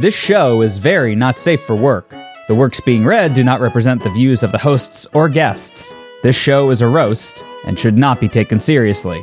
[0.00, 2.08] This show is very not safe for work.
[2.48, 5.94] The works being read do not represent the views of the hosts or guests.
[6.22, 9.22] This show is a roast and should not be taken seriously.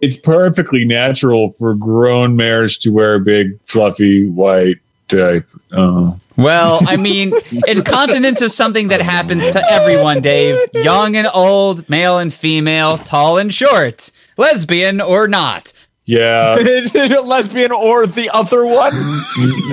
[0.00, 5.60] It's perfectly natural for grown mares to wear a big, fluffy, white diaper.
[5.70, 6.18] Oh.
[6.36, 7.32] Well, I mean,
[7.68, 10.58] incontinence is something that happens to everyone, Dave.
[10.74, 15.72] Young and old, male and female, tall and short, lesbian or not.
[16.04, 16.56] Yeah.
[16.58, 18.92] Is it a lesbian or the other one?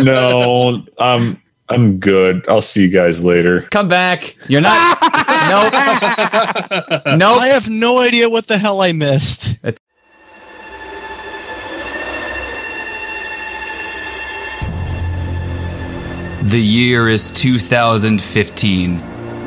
[0.04, 2.48] no, I'm I'm good.
[2.50, 3.62] I'll see you guys later.
[3.62, 4.36] Come back.
[4.50, 4.98] You're not.
[5.50, 5.74] nope.
[7.18, 7.38] Nope.
[7.42, 9.58] I have no idea what the hell I missed.
[16.44, 19.02] The year is 2015.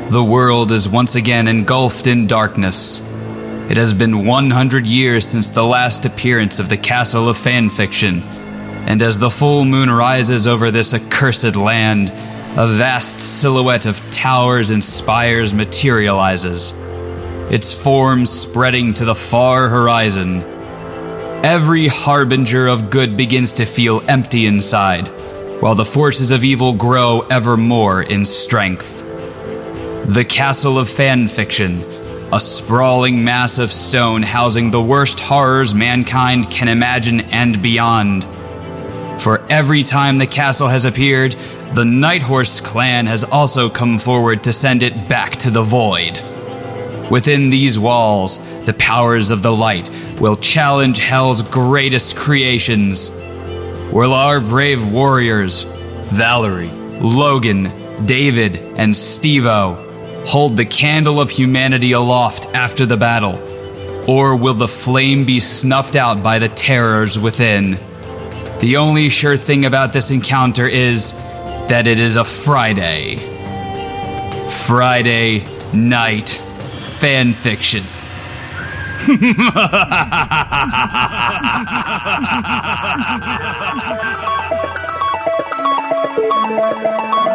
[0.09, 3.01] The world is once again engulfed in darkness.
[3.67, 8.21] It has been 100 years since the last appearance of the Castle of Fanfiction,
[8.85, 12.09] and as the full moon rises over this accursed land,
[12.59, 16.73] a vast silhouette of towers and spires materializes,
[17.51, 20.43] its form spreading to the far horizon.
[21.43, 25.07] Every harbinger of good begins to feel empty inside,
[25.59, 29.01] while the forces of evil grow ever more in strength.
[30.05, 36.67] The Castle of Fanfiction, a sprawling mass of stone housing the worst horrors mankind can
[36.67, 38.23] imagine and beyond.
[39.21, 41.33] For every time the castle has appeared,
[41.73, 46.19] the Nighthorse clan has also come forward to send it back to the void.
[47.11, 53.11] Within these walls, the powers of the light will challenge hell's greatest creations.
[53.91, 55.63] Will our brave warriors,
[56.09, 59.84] Valerie, Logan, David, and Stevo,
[60.25, 63.41] hold the candle of humanity aloft after the battle?
[64.07, 67.79] Or will the flame be snuffed out by the terrors within?
[68.59, 73.17] The only sure thing about this encounter is that it is a Friday.
[74.67, 76.29] Friday night
[76.99, 77.83] fan fiction.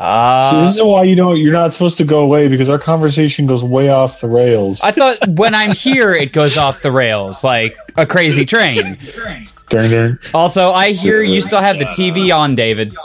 [0.00, 1.36] Uh, so this is why you don't.
[1.36, 4.80] You're not supposed to go away because our conversation goes way off the rails.
[4.80, 8.96] I thought when I'm here, it goes off the rails like a crazy train.
[9.68, 12.96] Darn, darn, Also, I hear you still have the TV on, David.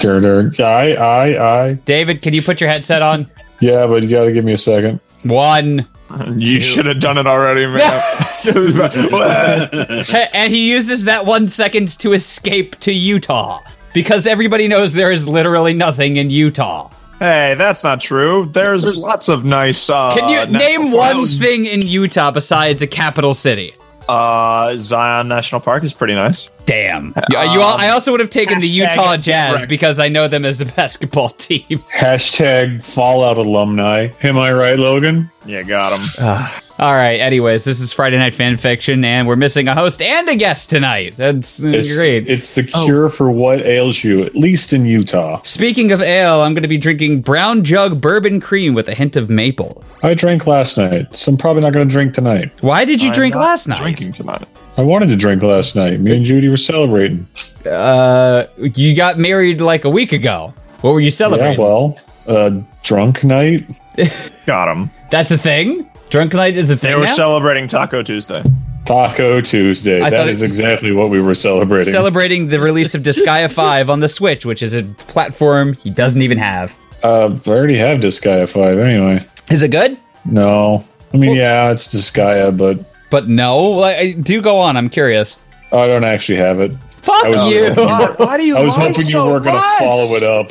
[0.00, 0.54] darn, darn.
[0.60, 1.72] Aye, aye, aye.
[1.84, 3.26] David, can you put your headset on?
[3.58, 5.00] Yeah, but you got to give me a second.
[5.24, 5.88] One.
[6.36, 8.02] You should have done it already, man.
[10.32, 13.60] and he uses that one second to escape to Utah
[14.02, 16.88] because everybody knows there is literally nothing in Utah.
[17.18, 18.46] hey, that's not true.
[18.52, 19.90] There's lots of nice.
[19.90, 21.36] Uh, Can you national name one parks.
[21.36, 23.74] thing in Utah besides a capital city?
[24.08, 26.48] Uh, Zion National Park is pretty nice.
[26.64, 27.12] Damn.
[27.30, 29.68] You- you all, I also would have taken the Utah Jazz incorrect.
[29.68, 31.82] because I know them as a basketball team.
[31.92, 34.08] Hashtag Fallout alumni.
[34.22, 35.30] Am I right, Logan?
[35.44, 36.62] Yeah, got him.
[36.78, 37.18] All right.
[37.20, 40.70] Anyways, this is Friday Night Fan Fiction, and we're missing a host and a guest
[40.70, 41.14] tonight.
[41.16, 42.28] That's uh, It's, great.
[42.28, 45.40] It's the cure for what ails you, at least in Utah.
[45.42, 49.16] Speaking of ale, I'm going to be drinking brown jug bourbon cream with a hint
[49.16, 49.82] of maple.
[50.04, 52.52] I drank last night, so I'm probably not going to drink tonight.
[52.62, 53.80] Why did you I'm drink not last night?
[53.80, 54.46] Drinking tonight.
[54.76, 55.98] I wanted to drink last night.
[55.98, 57.26] Me and Judy were celebrating.
[57.66, 60.54] Uh, you got married like a week ago.
[60.82, 61.58] What were you Yeah, celebrating?
[61.60, 63.68] well, uh, drunk night.
[64.46, 64.92] Got him.
[65.10, 65.87] That's a thing.
[66.10, 66.90] Drunk night is a thing.
[66.90, 67.14] They were now?
[67.14, 68.42] celebrating Taco Tuesday.
[68.86, 70.00] Taco Tuesday.
[70.00, 71.92] I That thought is it- exactly what we were celebrating.
[71.92, 76.22] celebrating the release of Disgaea 5 on the Switch, which is a platform he doesn't
[76.22, 76.74] even have.
[77.04, 79.24] uh, I already have Disgaea 5 anyway.
[79.50, 79.98] Is it good?
[80.24, 80.84] No.
[81.12, 82.78] I mean, yeah, it's Disgaea, but
[83.10, 83.60] But no.
[83.62, 84.76] Like, do go on.
[84.76, 85.38] I'm curious.
[85.72, 86.72] I don't actually have it.
[87.02, 87.66] Fuck was you.
[87.68, 90.14] hoping you were- Why do you I was lie hoping you weren't going to follow
[90.16, 90.50] it up,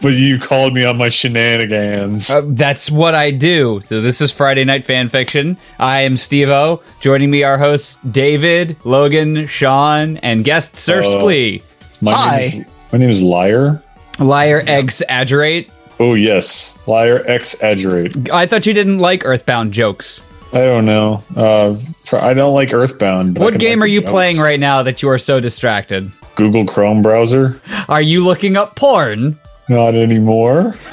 [0.00, 2.30] but you called me on my shenanigans.
[2.30, 3.80] Uh, that's what I do.
[3.82, 5.56] So this is Friday Night Fan Fiction.
[5.78, 6.82] I am Steve-O.
[7.00, 11.62] Joining me are hosts David, Logan, Sean, and guest Sir Uh, Splee.
[12.00, 12.36] my Hi.
[12.52, 13.82] Name is, my name is Liar.
[14.20, 15.70] Liar exaggerate.
[16.00, 18.30] Oh yes, Liar exaggerate.
[18.30, 20.22] I thought you didn't like Earthbound jokes.
[20.54, 21.22] I don't know.
[21.36, 21.76] Uh,
[22.12, 23.38] I don't like Earthbound.
[23.38, 24.10] What game like are you jokes.
[24.10, 26.10] playing right now that you are so distracted?
[26.36, 27.60] Google Chrome browser.
[27.88, 29.38] Are you looking up porn?
[29.68, 30.76] Not anymore.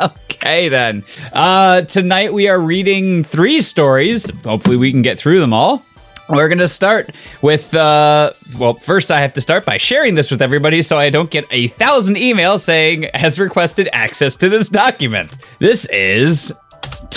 [0.00, 1.04] Okay, then.
[1.32, 4.30] Uh, tonight we are reading three stories.
[4.44, 5.84] Hopefully, we can get through them all.
[6.28, 7.10] We're going to start
[7.42, 11.10] with, uh, well, first I have to start by sharing this with everybody so I
[11.10, 15.36] don't get a thousand emails saying, has requested access to this document.
[15.58, 16.54] This is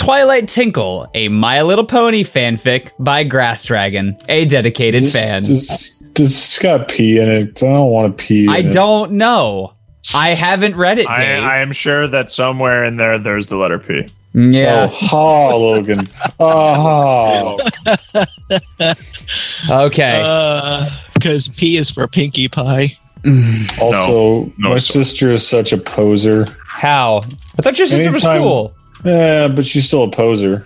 [0.02, 5.44] Twilight Tinkle, a My Little Pony fanfic by Grass Dragon, a dedicated fan.
[5.44, 7.62] Does, does it's got pee in it?
[7.62, 8.44] I don't want to pee.
[8.44, 8.72] in I it.
[8.72, 9.74] don't know.
[10.12, 11.44] I haven't read it, I, Dave.
[11.44, 14.08] I am sure that somewhere in there, there's the letter P.
[14.34, 14.88] yeah.
[14.90, 16.00] Oh, ha, Logan.
[16.40, 17.58] Oh,
[19.86, 20.20] Okay.
[20.24, 22.98] Uh, because P is for Pinkie Pie.
[23.80, 25.04] also, No, my sir.
[25.04, 26.46] sister is such a poser.
[26.66, 27.18] How?
[27.56, 28.74] I thought your sister was cool.
[29.04, 30.64] Yeah, but she's still a poser.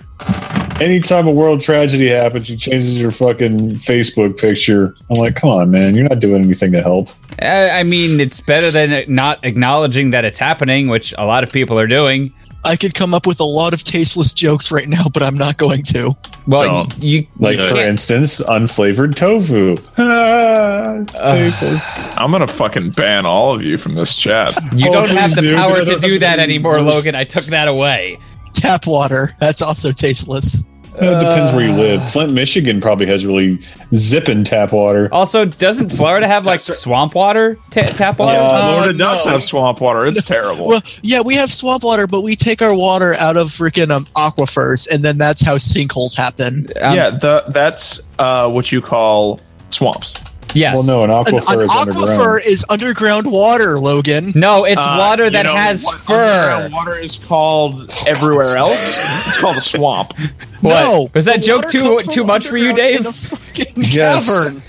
[0.81, 4.95] Anytime a world tragedy happens, she changes her fucking Facebook picture.
[5.09, 7.09] I'm like, come on, man, you're not doing anything to help.
[7.41, 11.79] I mean, it's better than not acknowledging that it's happening, which a lot of people
[11.79, 12.33] are doing.
[12.67, 15.57] I could come up with a lot of tasteless jokes right now, but I'm not
[15.57, 16.17] going to.
[16.47, 17.03] Well, Don't.
[17.03, 19.77] you, you Like, you for can't- instance, unflavored tofu.
[19.99, 21.83] Ah, tasteless.
[22.17, 24.55] I'm gonna fucking ban all of you from this chat.
[24.75, 25.57] you Oh, don't have the do.
[25.57, 27.15] power to don't do have that anymore, Logan.
[27.15, 28.19] I took that away.
[28.53, 29.31] Tap water.
[29.39, 30.65] That's also tasteless.
[30.97, 32.09] It depends where you live.
[32.11, 33.59] Flint, Michigan probably has really
[33.95, 35.09] zipping tap water.
[35.13, 38.39] Also, doesn't Florida have like swamp water, ta- tap water?
[38.41, 39.33] Uh, Florida does no.
[39.33, 40.07] have swamp water.
[40.07, 40.67] It's terrible.
[40.69, 44.07] Well, yeah, we have swamp water, but we take our water out of freaking um,
[44.17, 46.67] aquifers, and then that's how sinkholes happen.
[46.83, 49.41] Um, yeah, the, that's uh, what you call
[49.71, 50.15] swamps.
[50.55, 50.77] Yes.
[50.77, 52.41] Well, no, an An, aquifer an is aquifer underground.
[52.47, 54.33] is underground water, Logan.
[54.35, 56.15] No, it's Uh, water you that know has what fur.
[56.15, 58.97] underground Water is called everywhere else.
[59.27, 60.13] It's called a swamp.
[60.63, 60.71] What?
[60.85, 63.01] No, Was that joke too too much for you, Dave?
[63.01, 64.27] In a fucking Yes.
[64.27, 64.63] cavern.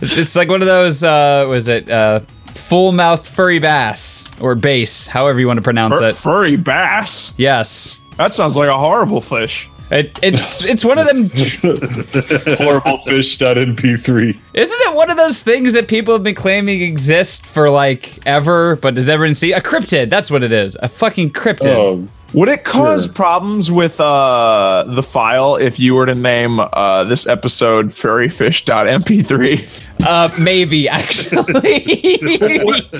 [0.00, 1.02] It's, it's like one of those.
[1.02, 2.20] Uh, was it uh,
[2.54, 6.14] full mouth furry bass or bass, however you want to pronounce Fur- it?
[6.14, 7.34] furry bass.
[7.36, 7.98] Yes.
[8.16, 9.68] That sounds like a horrible fish.
[9.94, 11.30] It, it's it's one of them.
[12.58, 14.36] Horrible fish.mp3.
[14.54, 18.74] Isn't it one of those things that people have been claiming exist for like ever,
[18.76, 20.10] but does everyone see a cryptid?
[20.10, 20.76] That's what it is.
[20.82, 21.76] A fucking cryptid.
[21.76, 23.14] Oh, Would it cause Sure.
[23.14, 29.82] problems with uh, the file if you were to name uh, this episode furryfish.mp3?
[30.04, 32.18] Uh, maybe actually.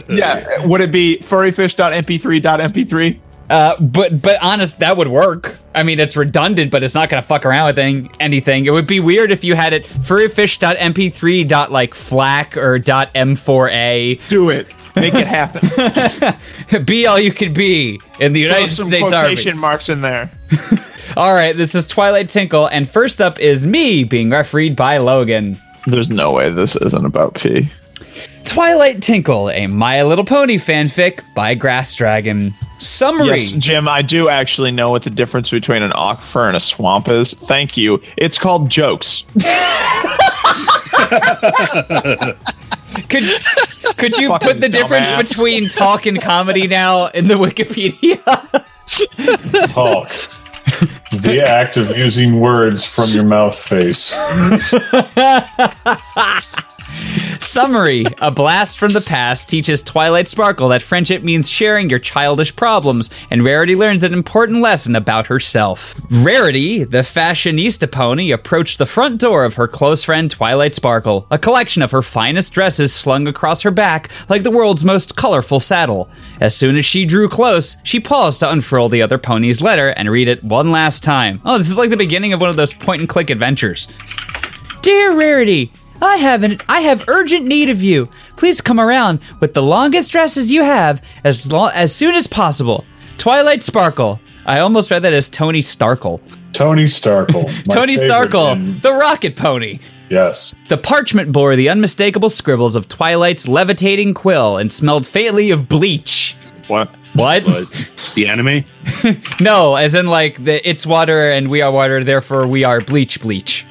[0.16, 3.18] yeah, would it be furryfish.mp3.mp3?
[3.50, 5.56] Uh, but but honest, that would work.
[5.74, 8.64] I mean, it's redundant, but it's not gonna fuck around with any- anything.
[8.66, 14.28] It would be weird if you had it furryfish.mp3 dot like FLAC or dot m4a.
[14.28, 14.74] Do it.
[14.96, 16.84] Make it happen.
[16.84, 19.60] be all you could be in the Throw United some States quotation Army.
[19.60, 20.30] marks in there.
[21.16, 25.56] All right, this is Twilight Tinkle, and first up is me being refereed by Logan.
[25.86, 27.70] There's no way this isn't about P.
[28.44, 32.54] Twilight Tinkle, a My Little Pony fanfic by Grass Dragon.
[32.78, 33.40] Summary.
[33.40, 37.08] Yes, Jim, I do actually know what the difference between an aquifer and a swamp
[37.08, 37.32] is.
[37.34, 38.00] Thank you.
[38.16, 39.24] It's called jokes.
[43.08, 43.24] Could
[43.96, 45.28] could you Fucking put the difference dumbass.
[45.30, 48.22] between talk and comedy now in the Wikipedia?
[49.72, 50.08] talk.
[51.22, 54.14] the act of using words from your mouth face.
[57.40, 62.56] Summary A blast from the past teaches Twilight Sparkle that friendship means sharing your childish
[62.56, 65.94] problems, and Rarity learns an important lesson about herself.
[66.10, 71.38] Rarity, the fashionista pony, approached the front door of her close friend Twilight Sparkle, a
[71.38, 76.10] collection of her finest dresses slung across her back like the world's most colorful saddle.
[76.40, 80.10] As soon as she drew close, she paused to unfurl the other pony's letter and
[80.10, 81.40] read it one last time.
[81.44, 83.86] Oh, this is like the beginning of one of those point and click adventures.
[84.82, 85.70] Dear Rarity,
[86.02, 88.08] I have an I have urgent need of you.
[88.36, 92.84] Please come around with the longest dresses you have as long as soon as possible.
[93.18, 94.20] Twilight Sparkle.
[94.46, 96.20] I almost read that as Tony Starkle.
[96.52, 97.44] Tony Starkle.
[97.72, 99.78] Tony Starkle, in- the rocket pony.
[100.10, 100.54] yes.
[100.68, 106.36] The parchment bore the unmistakable scribbles of Twilight's levitating quill and smelled faintly of bleach.
[106.68, 106.90] What?
[107.14, 107.44] What?
[108.14, 108.66] The enemy?
[109.40, 113.20] No, as in like the it's water and we are water, therefore we are bleach
[113.20, 113.66] bleach.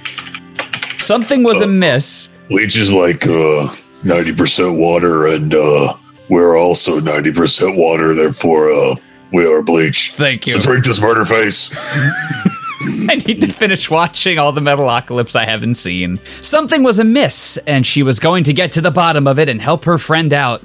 [0.99, 2.29] Something was amiss.
[2.49, 3.67] Bleach is like uh,
[4.03, 5.95] 90% water, and uh,
[6.29, 8.95] we're also 90% water, therefore uh,
[9.31, 10.11] we are bleach.
[10.13, 10.53] Thank you.
[10.53, 11.73] So drink this murder face.
[12.85, 16.19] I need to finish watching all the Metalocalypse I haven't seen.
[16.41, 19.61] Something was amiss, and she was going to get to the bottom of it and
[19.61, 20.63] help her friend out.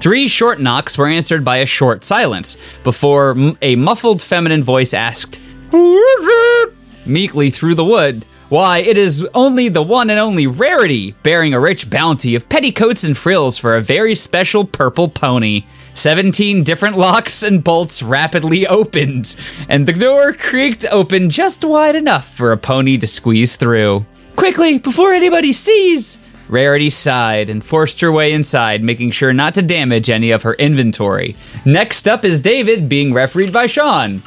[0.00, 4.94] Three short knocks were answered by a short silence before m- a muffled feminine voice
[4.94, 5.36] asked,
[5.70, 6.74] Who is it?
[7.04, 8.24] Meekly through the wood.
[8.50, 13.04] Why, it is only the one and only Rarity, bearing a rich bounty of petticoats
[13.04, 15.66] and frills for a very special purple pony.
[15.94, 19.36] Seventeen different locks and bolts rapidly opened,
[19.68, 24.04] and the door creaked open just wide enough for a pony to squeeze through.
[24.34, 26.18] Quickly, before anybody sees!
[26.48, 30.54] Rarity sighed and forced her way inside, making sure not to damage any of her
[30.54, 31.36] inventory.
[31.64, 34.24] Next up is David being refereed by Sean.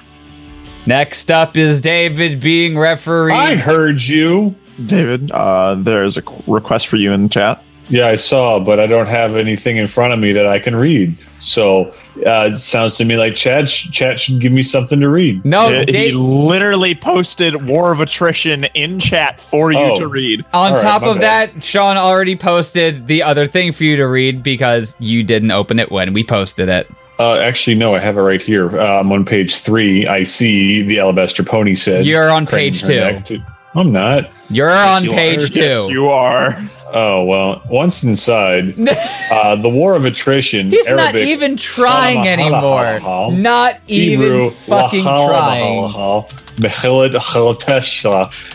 [0.86, 3.32] Next up is David being referee.
[3.34, 4.56] I heard you.
[4.86, 7.64] David, uh, there's a request for you in the chat.
[7.90, 10.76] Yeah, I saw, but I don't have anything in front of me that I can
[10.76, 11.16] read.
[11.40, 11.94] So
[12.26, 15.44] uh, it sounds to me like Chad, sh- Chat should give me something to read.
[15.46, 19.96] no, he Dave, literally posted War of Attrition in chat for you Oh.
[19.98, 20.46] to read.
[20.54, 21.56] on All right, top my of bad.
[21.56, 25.78] that, Sean already posted the other thing for you to read because you didn't open
[25.78, 26.90] it when we posted it.
[27.20, 28.80] Uh, actually, no, I have it right here.
[28.80, 30.06] Uh, I'm on page three.
[30.08, 32.06] I see the alabaster pony said.
[32.06, 33.44] You're on page two.
[33.76, 34.32] I'm not.
[34.50, 35.48] You're on you page are.
[35.48, 35.60] two.
[35.60, 36.56] Yes, you are.
[36.94, 37.62] Oh well.
[37.70, 38.76] Once inside,
[39.32, 40.70] uh, the war of attrition.
[40.70, 43.00] He's not even trying anymore.
[43.32, 45.88] Not even fucking trying.
[45.88, 46.26] hala, hala,
[46.58, 47.14] Mechilad,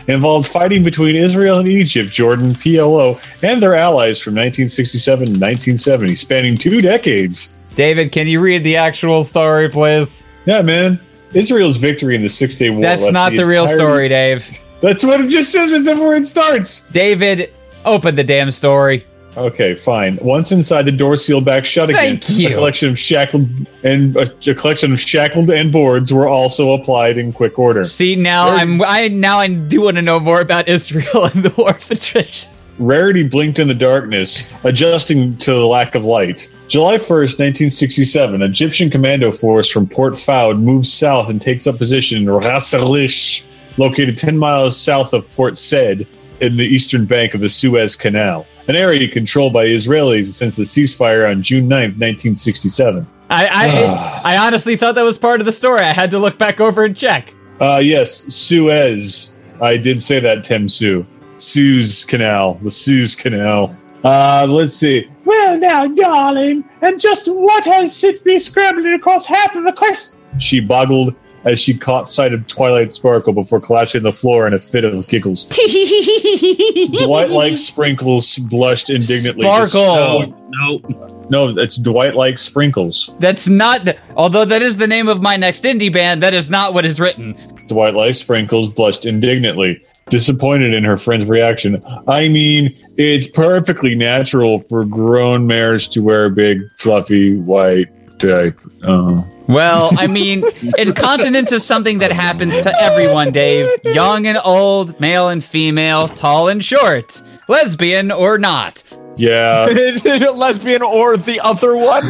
[0.09, 6.15] involved fighting between Israel and Egypt, Jordan, PLO, and their allies from 1967 to 1970,
[6.15, 7.55] spanning two decades.
[7.79, 10.25] David, can you read the actual story, please?
[10.47, 10.99] Yeah, man.
[11.33, 12.81] Israel's victory in the Six Day War.
[12.81, 14.59] That's not the real entirety- story, Dave.
[14.81, 15.73] That's what it just says.
[15.73, 16.81] It's where it starts.
[16.91, 17.53] David,
[17.85, 19.07] open the damn story.
[19.37, 20.19] Okay, fine.
[20.21, 22.19] Once inside, the door sealed back shut again.
[22.19, 22.49] Thank you.
[22.49, 23.49] A collection of shackled
[23.85, 27.85] and a, a collection of shackled and boards were also applied in quick order.
[27.85, 31.55] See now, I'm I now I do want to know more about Israel and the
[31.57, 32.51] war of attrition.
[32.81, 36.49] Rarity blinked in the darkness, adjusting to the lack of light.
[36.69, 42.19] July 1st, 1967, Egyptian commando force from Port Fuad moves south and takes up position
[42.19, 43.45] in Ras Alish,
[43.79, 46.07] located 10 miles south of Port Said
[46.41, 50.63] in the eastern bank of the Suez Canal, an area controlled by Israelis since the
[50.63, 53.07] ceasefire on June 9th, 1967.
[53.31, 55.81] I I, I honestly thought that was part of the story.
[55.81, 57.35] I had to look back over and check.
[57.61, 59.33] Uh, yes, Suez.
[59.63, 61.07] I did say that, Tim Sue.
[61.39, 63.75] Suez Canal, the Suez Canal.
[64.05, 65.11] Uh, let's see.
[65.29, 70.17] Well, now, darling, and just what has it been scrambling across half of the quest?
[70.39, 74.55] She boggled as she caught sight of Twilight Sparkle before collapsing on the floor in
[74.55, 75.45] a fit of giggles.
[77.05, 79.43] Dwight like Sprinkles blushed indignantly.
[79.43, 80.35] Sparkle.
[80.49, 83.11] No, no, no, it's Dwight like Sprinkles.
[83.19, 83.87] That's not.
[84.17, 86.99] Although that is the name of my next indie band, that is not what is
[86.99, 87.37] written.
[87.69, 91.83] Dwight like Sprinkles blushed indignantly, disappointed in her friend's reaction.
[92.07, 97.87] I mean, it's perfectly natural for grown mares to wear big, fluffy, white
[98.19, 98.71] diaper.
[98.85, 99.25] Oh.
[99.47, 100.45] Well, I mean,
[100.77, 103.69] incontinence is something that happens to everyone, Dave.
[103.85, 108.83] Young and old, male and female, tall and short, lesbian or not.
[109.17, 109.65] Yeah,
[110.33, 112.05] Lesbian or the other one?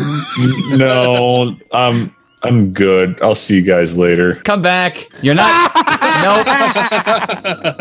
[0.78, 3.21] no, I'm I'm good.
[3.23, 4.35] I'll see you guys later.
[4.35, 5.09] Come back.
[5.23, 5.73] You're not.
[5.75, 6.47] nope.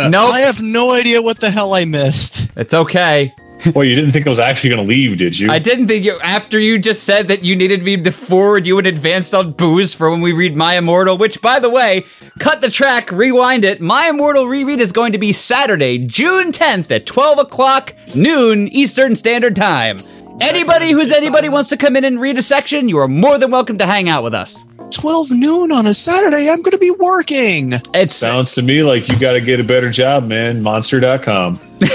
[0.10, 0.34] Nope.
[0.34, 2.52] I have no idea what the hell I missed.
[2.58, 3.34] It's okay.
[3.74, 5.50] Well, you didn't think I was actually going to leave, did you?
[5.50, 6.20] I didn't think you.
[6.22, 9.94] After you just said that you needed me to forward you an advanced on booze
[9.94, 12.06] for when we read My Immortal, which, by the way,
[12.40, 13.82] cut the track, rewind it.
[13.82, 19.16] My Immortal reread is going to be Saturday, June 10th at 12 o'clock noon Eastern
[19.16, 19.98] Standard Time.
[20.40, 23.50] Anybody who's anybody wants to come in and read a section, you are more than
[23.50, 24.64] welcome to hang out with us.
[24.92, 26.50] 12 noon on a Saturday.
[26.50, 27.74] I'm going to be working.
[27.94, 30.62] It Sounds to me like you got to get a better job, man.
[30.62, 31.60] Monster.com.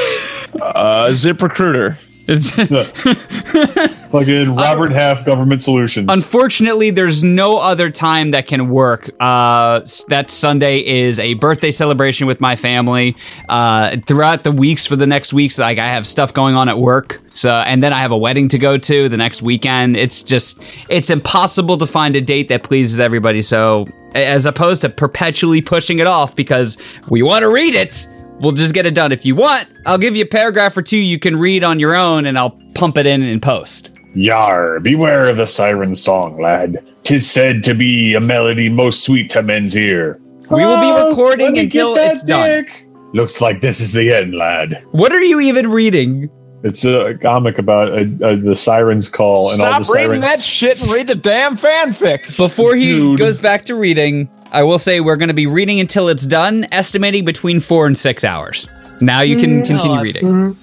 [0.60, 1.96] Uh, ZipRecruiter.
[2.28, 2.50] It's
[4.12, 6.06] Fucking Robert Half Government Solutions.
[6.10, 9.10] Unfortunately, there's no other time that can work.
[9.18, 13.16] Uh, that Sunday is a birthday celebration with my family.
[13.48, 16.78] Uh, throughout the weeks for the next weeks, like I have stuff going on at
[16.78, 17.20] work.
[17.32, 19.96] So, and then I have a wedding to go to the next weekend.
[19.96, 23.40] It's just, it's impossible to find a date that pleases everybody.
[23.40, 26.76] So, as opposed to perpetually pushing it off because
[27.08, 28.06] we want to read it,
[28.40, 29.12] we'll just get it done.
[29.12, 31.96] If you want, I'll give you a paragraph or two you can read on your
[31.96, 33.96] own and I'll pump it in in post.
[34.14, 36.84] Yar, beware of the siren song, lad.
[37.02, 40.20] Tis said to be a melody most sweet to men's ear.
[40.50, 43.10] We will be Oh, recording let me until get that it's done.
[43.14, 44.84] Looks like this is the end, lad.
[44.92, 46.30] What are you even reading?
[46.62, 50.22] It's a comic about uh uh the sirens call and all the Stop reading sirens.
[50.22, 52.36] that shit and read the damn fanfic.
[52.36, 53.18] Before he Dude.
[53.18, 56.66] goes back to reading, I will say we're going to be reading until it's done,
[56.72, 58.68] estimating between four and six hours.
[59.00, 60.02] Now you can continue God.
[60.02, 60.56] reading.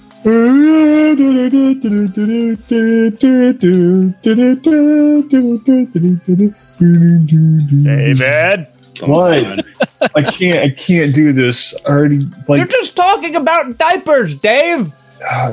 [7.83, 8.67] David,
[9.01, 9.65] what?
[10.15, 10.59] I can't.
[10.59, 11.73] I can't do this.
[11.85, 14.93] I already like You're just talking about diapers, Dave.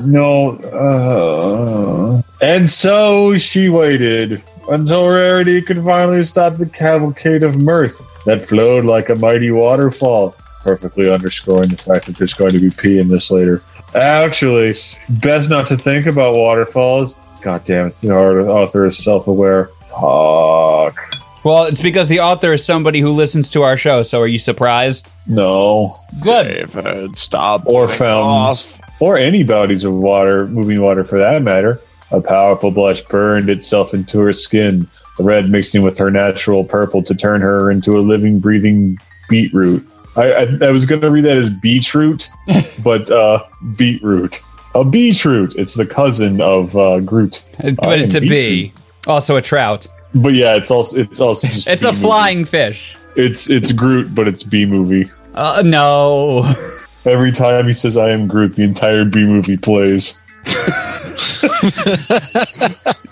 [0.05, 0.57] no.
[0.59, 8.45] Uh, and so she waited until Rarity could finally stop the cavalcade of mirth that
[8.45, 10.35] flowed like a mighty waterfall.
[10.67, 13.63] perfectly underscoring the fact that there's going to be pee in this later.
[13.95, 14.75] Actually,
[15.09, 17.15] best not to think about waterfalls.
[17.41, 19.71] God damn it, the author is self-aware.
[19.83, 20.99] Fuck.
[21.45, 24.03] Well, it's because the author is somebody who listens to our show.
[24.03, 25.09] So are you surprised?
[25.29, 25.97] No.
[26.21, 26.73] Good.
[26.75, 27.65] David, stop.
[27.67, 28.81] Or getting fountains.
[28.81, 29.01] off.
[29.01, 31.79] Or any bodies of water, moving water for that matter.
[32.13, 37.03] A powerful blush burned itself into her skin, the red mixing with her natural purple
[37.03, 38.99] to turn her into a living, breathing
[39.29, 39.87] beetroot.
[40.17, 42.29] I, I, I was going to read that as beetroot,
[42.85, 43.45] but uh,
[43.77, 44.41] beetroot.
[44.77, 45.55] A beetroot.
[45.57, 47.43] It's the cousin of uh, Groot.
[47.59, 48.73] But I it's a bee.
[49.07, 49.87] Also a trout.
[50.15, 52.95] But yeah, it's also it's also It's a bee flying fish.
[53.17, 55.11] It's it's Groot, but it's B movie.
[55.35, 56.45] Uh, no.
[57.07, 60.21] Every time he says "I am Groot," the entire B movie plays.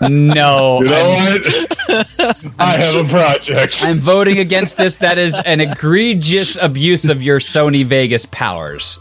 [0.09, 0.81] No.
[0.81, 2.55] You know I'm, what?
[2.59, 3.81] I have a project.
[3.83, 4.97] I'm voting against this.
[4.99, 8.99] That is an egregious abuse of your Sony Vegas powers.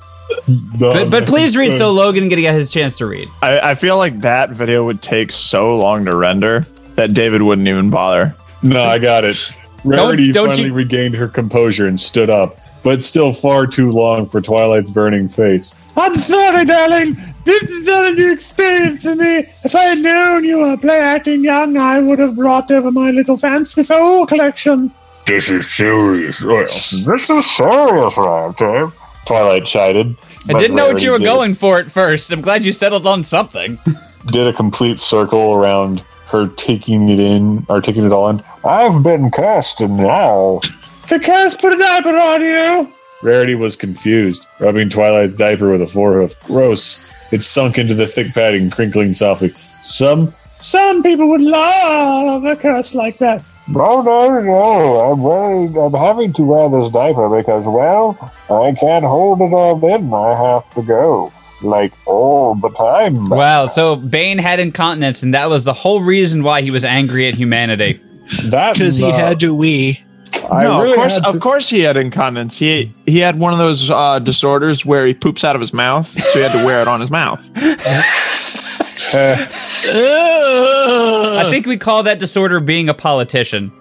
[0.81, 3.29] But, but please read so uh, Logan can get his chance to read.
[3.43, 6.61] I, I feel like that video would take so long to render
[6.95, 8.35] that David wouldn't even bother.
[8.63, 9.37] No, I got it.
[9.85, 14.27] Rarity don't finally you- regained her composure and stood up, but still far too long
[14.27, 15.75] for Twilight's burning face.
[15.97, 17.17] I'm sorry, darling.
[17.43, 19.39] This is not a new experience for me.
[19.65, 23.11] If I had known you were play acting young, I would have brought over my
[23.11, 24.93] little fancy fool collection.
[25.27, 26.43] This is serious.
[26.43, 26.93] Well, this
[27.31, 28.15] is serious,
[28.57, 28.93] Tim.
[29.27, 30.17] Twilight chided.
[30.49, 32.31] I didn't know what you were did- going for at first.
[32.31, 33.79] I'm glad you settled on something.
[34.27, 38.43] did a complete circle around her taking it in, or taking it all in.
[38.65, 40.61] I've been cursed, and now
[41.09, 42.93] the curse put a diaper on you.
[43.23, 46.39] Rarity was confused, rubbing Twilight's diaper with a forehoof.
[46.47, 47.05] Gross.
[47.33, 49.55] It sunk into the thick padding, crinkling softly.
[49.83, 53.43] Some some people would love a curse like that.
[53.67, 55.13] No, no, no.
[55.13, 59.85] I'm wearing, I'm having to wear this diaper because, well, I can't hold it all
[59.95, 60.13] in.
[60.13, 61.33] I have to go.
[61.63, 63.31] Like, all the time.
[63.31, 67.27] Wow, so Bane had incontinence, and that was the whole reason why he was angry
[67.27, 68.03] at humanity.
[68.47, 70.05] That Because he uh, had to wee.
[70.51, 72.59] I no, really of course, had of course, he had incontinence.
[72.59, 76.07] He he had one of those uh, disorders where he poops out of his mouth,
[76.09, 77.41] so he had to wear it on his mouth.
[79.15, 79.47] eh,
[81.37, 83.73] I think we call that disorder being a politician.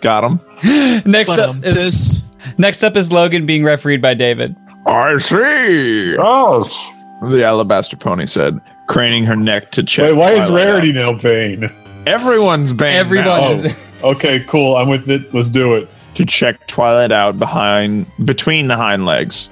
[0.00, 0.40] Got him.
[1.10, 2.22] Next But, up, is,
[2.58, 4.56] next up is Logan being refereed by David.
[4.86, 6.12] I see.
[6.14, 6.92] Yes.
[7.30, 10.04] The alabaster pony said, craning her neck to check.
[10.04, 11.16] wait, why is Rarity out.
[11.16, 11.70] now Bane?
[12.06, 13.50] Everyone's banned Everyone now.
[13.50, 13.85] is.
[14.02, 14.76] Okay, cool.
[14.76, 15.32] I'm with it.
[15.34, 15.88] Let's do it.
[16.14, 19.50] to check Twilight out behind between the hind legs.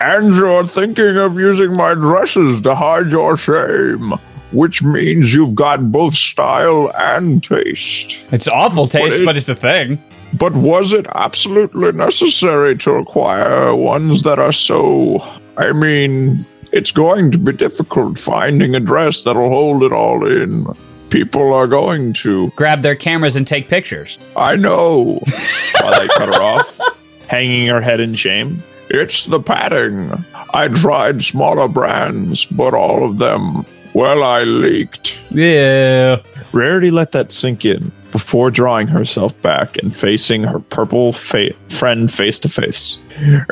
[0.00, 4.12] And you're thinking of using my dresses to hide your shame,
[4.52, 8.24] which means you've got both style and taste.
[8.30, 9.98] It's awful taste, it- but it's a thing.
[10.34, 15.18] But was it absolutely necessary to acquire ones that are so.
[15.56, 20.66] I mean, it's going to be difficult finding a dress that'll hold it all in.
[21.10, 22.50] People are going to.
[22.56, 24.18] Grab their cameras and take pictures.
[24.36, 25.20] I know.
[25.76, 26.80] Twilight cut her off,
[27.26, 28.62] hanging her head in shame.
[28.90, 30.24] It's the padding.
[30.54, 33.66] I tried smaller brands, but all of them,
[33.98, 35.20] well, I leaked.
[35.32, 36.20] Yeah.
[36.52, 42.12] Rarity let that sink in before drawing herself back and facing her purple fa- friend
[42.12, 43.00] face to face.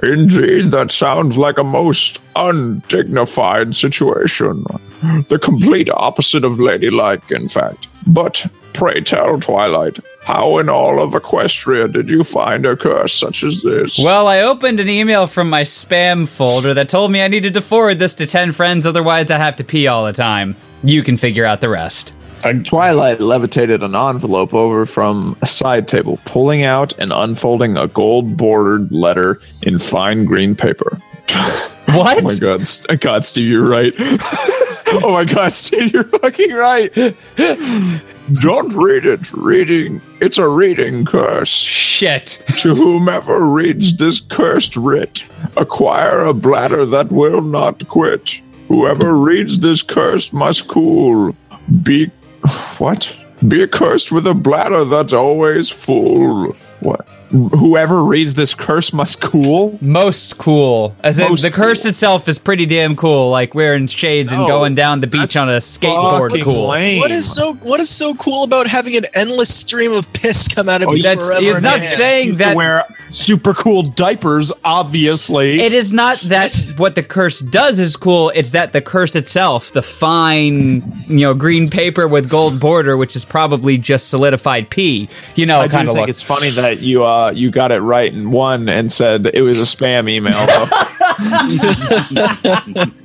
[0.05, 4.65] Indeed, that sounds like a most undignified situation.
[5.29, 7.89] The complete opposite of ladylike, in fact.
[8.07, 13.45] But pray tell, Twilight, how in all of Equestria did you find a curse such
[13.45, 13.97] as this?
[13.97, 17.61] Well, I opened an email from my spam folder that told me I needed to
[17.61, 20.57] forward this to 10 friends, otherwise, I have to pee all the time.
[20.83, 22.13] You can figure out the rest.
[22.45, 27.87] And Twilight levitated an envelope over from a side table, pulling out and unfolding a
[27.87, 31.01] gold bordered letter in fine green paper.
[31.89, 32.19] Oh what?
[32.19, 33.95] Oh my god, St- uh, God, Steve, you're right.
[34.01, 36.93] oh my god, Steve, you're fucking right.
[38.35, 39.33] Don't read it.
[39.33, 41.49] Reading, it's a reading curse.
[41.49, 42.43] Shit.
[42.59, 45.25] To whomever reads this cursed writ,
[45.57, 48.41] acquire a bladder that will not quit.
[48.69, 51.37] Whoever reads this curse must cool.
[51.83, 52.07] Be
[52.79, 53.17] what?
[53.47, 56.53] Be cursed with a bladder that's always full.
[56.81, 57.07] What?
[57.31, 59.79] Whoever reads this curse must cool.
[59.81, 60.95] Most cool.
[61.03, 65.01] As in, the curse itself is pretty damn cool, like wearing shades and going down
[65.01, 66.43] the beach on a skateboard.
[66.45, 66.69] Cool.
[66.69, 67.01] lame.
[67.01, 70.69] what is so what is so cool about having an endless stream of piss come
[70.69, 71.43] out of you That's- forever?
[71.45, 71.85] he's and not ever?
[71.85, 75.61] saying Used to that- wear super cool diapers, obviously.
[75.61, 78.31] It is not that what the curse does is cool.
[78.35, 83.17] It's that the curse itself, the fine, you know, green paper with gold border, which
[83.17, 86.09] is probably just solidified pee, you know, kind of think look.
[86.09, 89.43] it's funny that you uh, uh, you got it right and won and said it
[89.43, 90.35] was a spam email.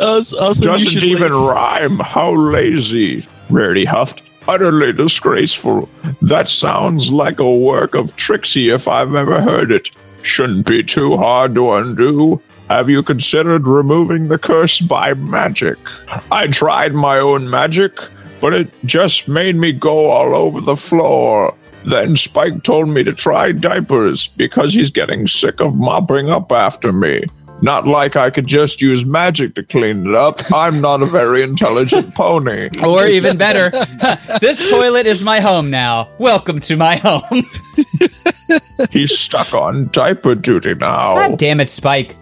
[0.00, 1.98] Also, also Doesn't should even link- rhyme.
[2.00, 3.26] How lazy.
[3.48, 4.22] Rarity huffed.
[4.48, 5.88] Utterly disgraceful.
[6.20, 9.90] That sounds like a work of Trixie if I've ever heard it.
[10.22, 12.42] Shouldn't be too hard to undo.
[12.68, 15.78] Have you considered removing the curse by magic?
[16.30, 17.92] I tried my own magic,
[18.40, 21.54] but it just made me go all over the floor.
[21.86, 26.92] Then Spike told me to try diapers because he's getting sick of mopping up after
[26.92, 27.24] me.
[27.62, 30.40] Not like I could just use magic to clean it up.
[30.52, 32.68] I'm not a very intelligent pony.
[32.84, 33.70] Or even better,
[34.40, 36.08] this toilet is my home now.
[36.18, 37.42] Welcome to my home.
[38.90, 41.14] He's stuck on diaper duty now.
[41.14, 42.16] God damn it, Spike.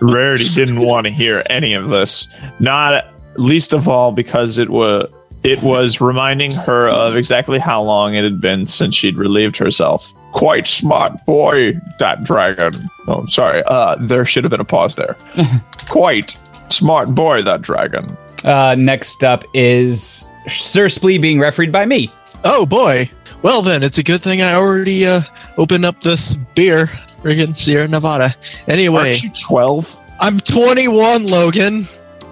[0.00, 2.28] Rarity didn't want to hear any of this.
[2.60, 5.10] Not least of all because it was
[5.46, 10.12] it was reminding her of exactly how long it had been since she'd relieved herself.
[10.32, 12.90] Quite smart boy, that dragon.
[13.06, 13.62] Oh, sorry.
[13.66, 15.16] Uh, there should have been a pause there.
[15.88, 16.36] Quite
[16.68, 18.16] smart boy, that dragon.
[18.44, 22.12] Uh, next up is Sir Splee being refereed by me.
[22.44, 23.08] Oh boy.
[23.42, 25.22] Well then, it's a good thing I already uh,
[25.56, 26.86] opened up this beer.
[27.22, 28.34] Friggin' Sierra Nevada.
[28.66, 29.96] Anyway, Aren't you twelve?
[30.20, 31.86] I'm 21, Logan.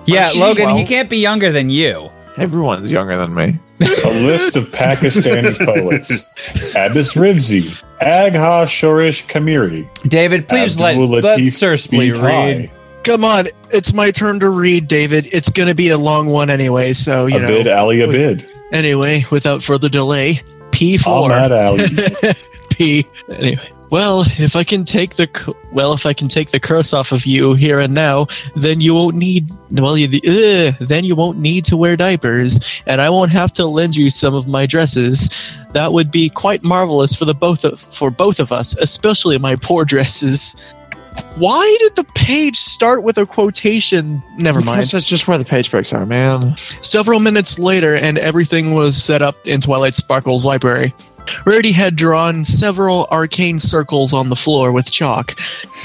[0.07, 2.11] Yeah, Gee, Logan, he can't be younger than you.
[2.37, 3.59] Everyone's younger than me.
[3.81, 6.11] A list of Pakistani poets.
[6.75, 9.88] Abbas Rizvi, Agha Shorish Kashmiri.
[10.09, 12.70] David, please let, Abdul let Latif Sir Splee read.
[13.05, 15.33] Come on, it's my turn to read, David.
[15.33, 17.77] It's gonna be a long one anyway, so you Abid know.
[17.77, 18.51] Ali Abid.
[18.73, 21.07] Anyway, without further delay, P4.
[21.07, 21.85] Ahmad Ali.
[22.70, 23.07] P.
[23.29, 27.12] Anyway, well, if I can take the well, if I can take the curse off
[27.12, 28.26] of you here and now,
[28.57, 33.00] then you won't need well, you, ugh, then you won't need to wear diapers, and
[33.00, 35.28] I won't have to lend you some of my dresses.
[35.74, 39.54] That would be quite marvelous for the both of for both of us, especially my
[39.54, 40.74] poor dresses.
[41.37, 44.20] Why did the page start with a quotation?
[44.38, 44.78] Never mind.
[44.78, 46.57] Because that's just where the page breaks are, man.
[46.83, 50.92] Several minutes later, and everything was set up in Twilight Sparkle's library.
[51.44, 55.34] Rarity had drawn several arcane circles on the floor with chalk,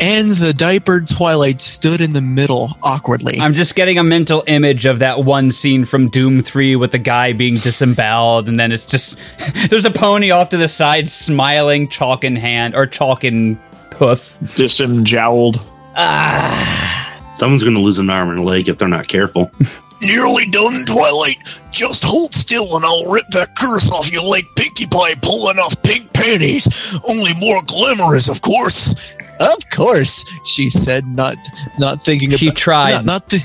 [0.02, 3.40] and the diapered Twilight stood in the middle awkwardly.
[3.40, 7.00] I'm just getting a mental image of that one scene from Doom 3 with the
[7.00, 9.20] guy being disemboweled, and then it's just
[9.70, 13.60] there's a pony off to the side smiling, chalk in hand, or chalk in
[13.96, 14.40] hoof.
[14.40, 15.62] Disemjowled.
[15.96, 17.30] Ah.
[17.34, 19.52] Someone's going to lose an arm and a leg if they're not careful.
[20.02, 21.38] Nearly done, Twilight.
[21.72, 25.82] Just hold still and I'll rip that curse off you like Pinkie Pie pulling off
[25.84, 26.68] pink panties.
[27.08, 29.16] Only more glamorous, of course.
[29.40, 31.38] Of course, she said, not
[31.78, 32.92] not thinking She about tried.
[32.92, 33.42] Not, not the,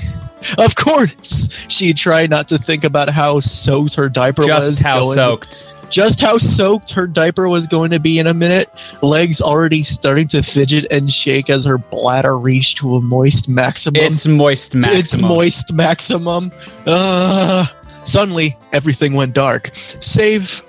[0.57, 4.71] of course, she tried not to think about how soaked her diaper was.
[4.71, 5.73] Just how going- soaked.
[5.89, 8.69] Just how soaked her diaper was going to be in a minute.
[9.01, 14.01] Legs already starting to fidget and shake as her bladder reached to a moist maximum.
[14.01, 14.99] It's moist maximum.
[14.99, 16.51] It's moist maximum.
[16.85, 17.65] Uh,
[18.03, 20.61] suddenly, everything went dark, save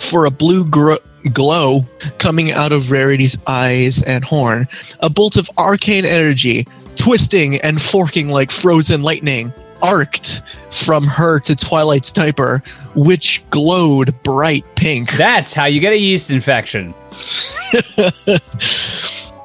[0.00, 0.94] for a blue gr-
[1.32, 1.84] glow
[2.18, 4.66] coming out of Rarity's eyes and horn.
[5.00, 11.56] A bolt of arcane energy, twisting and forking like frozen lightning, arced from her to
[11.56, 12.62] Twilight's diaper,
[12.94, 15.12] which glowed bright pink.
[15.16, 16.94] That's how you get a yeast infection.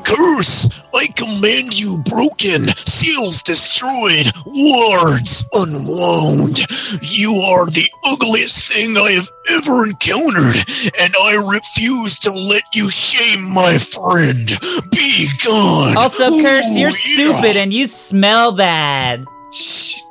[0.04, 0.70] Curse!
[0.94, 6.60] I command you broken, seals destroyed, wards unwound.
[7.02, 10.56] You are the ugliest thing I have ever encountered,
[11.00, 14.48] and I refuse to let you shame my friend.
[14.92, 15.98] Be gone.
[15.98, 19.26] Also, Curse, you're Ooh, stupid and you smell bad.
[19.52, 20.04] Shit.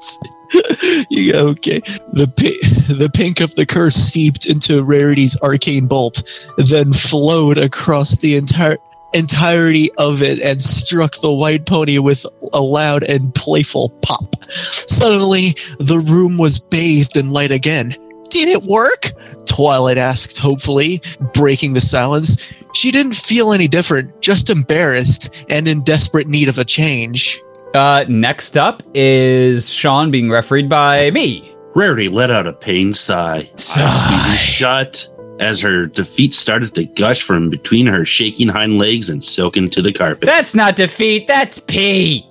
[1.11, 1.81] yeah, okay.
[2.13, 6.23] The pi- the pink of the curse seeped into Rarity's arcane bolt,
[6.57, 8.79] then flowed across the entire
[9.13, 14.35] entirety of it and struck the white pony with a loud and playful pop.
[14.51, 17.97] Suddenly, the room was bathed in light again.
[18.29, 19.13] Did it work?
[19.47, 21.01] Twilight asked hopefully,
[21.33, 22.53] breaking the silence.
[22.75, 27.41] She didn't feel any different, just embarrassed and in desperate need of a change.
[27.77, 31.53] Uh, next up is Sean being refereed by me.
[31.75, 35.09] Rarity let out a pained sigh, eyes squeezing shut
[35.41, 39.83] as her defeat started to gush from between her shaking hind legs and soak into
[39.83, 40.25] the carpet.
[40.25, 42.27] That's not defeat, that's pee.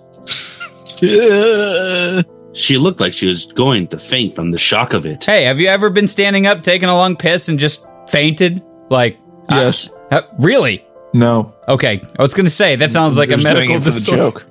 [2.56, 5.26] She looked like she was going to faint from the shock of it.
[5.26, 8.64] Hey, have you ever been standing up, taking a long piss, and just fainted?
[8.90, 9.90] Like, Yes.
[10.12, 10.82] uh, really?
[11.14, 11.54] No.
[11.68, 14.22] Okay, I was gonna say that sounds like a medical it for the disorder.
[14.40, 14.46] joke.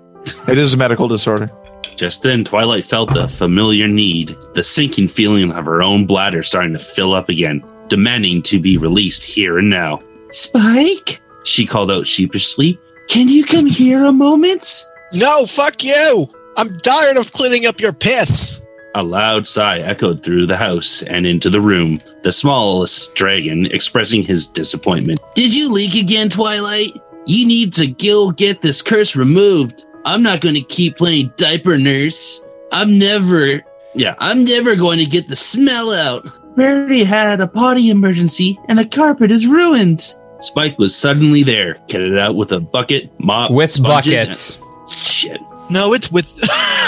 [0.48, 1.48] It is a medical disorder.
[1.96, 6.72] Just then, Twilight felt the familiar need, the sinking feeling of her own bladder starting
[6.72, 10.02] to fill up again, demanding to be released here and now.
[10.30, 11.20] Spike?
[11.44, 12.78] She called out sheepishly.
[13.08, 14.86] Can you come here a moment?
[15.12, 16.28] No, fuck you!
[16.56, 18.62] I'm tired of cleaning up your piss.
[18.96, 24.22] A loud sigh echoed through the house and into the room, the smallest dragon expressing
[24.22, 25.20] his disappointment.
[25.34, 26.90] Did you leak again, Twilight?
[27.26, 29.84] You need to go get this curse removed.
[30.04, 32.40] I'm not going to keep playing diaper nurse.
[32.72, 33.62] I'm never,
[33.94, 36.26] yeah, I'm never going to get the smell out.
[36.56, 40.14] Rarity had a potty emergency and the carpet is ruined.
[40.40, 44.56] Spike was suddenly there, kitted out with a bucket, mop, With sponges, buckets.
[44.56, 45.40] and- Shit.
[45.70, 46.38] No, it's with.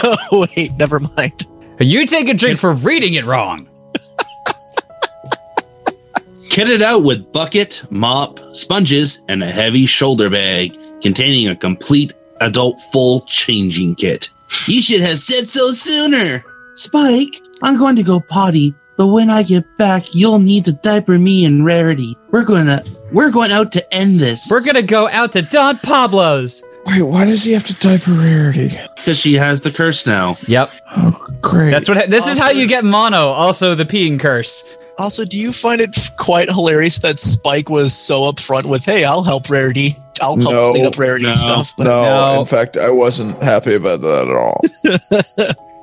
[0.05, 1.46] oh, wait, never mind.
[1.81, 3.66] You take a drink for reading it wrong.
[6.50, 12.81] kitted out with bucket, mop, sponges, and a heavy shoulder bag containing a complete adult
[12.92, 14.29] full changing kit.
[14.66, 16.44] You should have said so sooner.
[16.75, 21.18] Spike, I'm going to go potty, but when I get back, you'll need to diaper
[21.18, 22.16] me and Rarity.
[22.31, 24.49] We're gonna we're going out to end this.
[24.51, 26.62] We're gonna go out to Don Pablo's.
[26.87, 28.68] Wait, why does he have to diaper Rarity?
[28.96, 30.37] because she has the curse now.
[30.46, 30.70] Yep.
[30.96, 31.70] Oh, great.
[31.70, 32.11] That's what.
[32.11, 33.16] This is how you get mono.
[33.29, 34.62] Also, the peeing curse.
[34.99, 39.05] Also, do you find it f- quite hilarious that Spike was so upfront with, "Hey,
[39.05, 39.96] I'll help Rarity.
[40.20, 42.40] I'll help No, clean up Rarity no, stuff." But no, No.
[42.40, 44.61] in fact, I wasn't happy about that at all.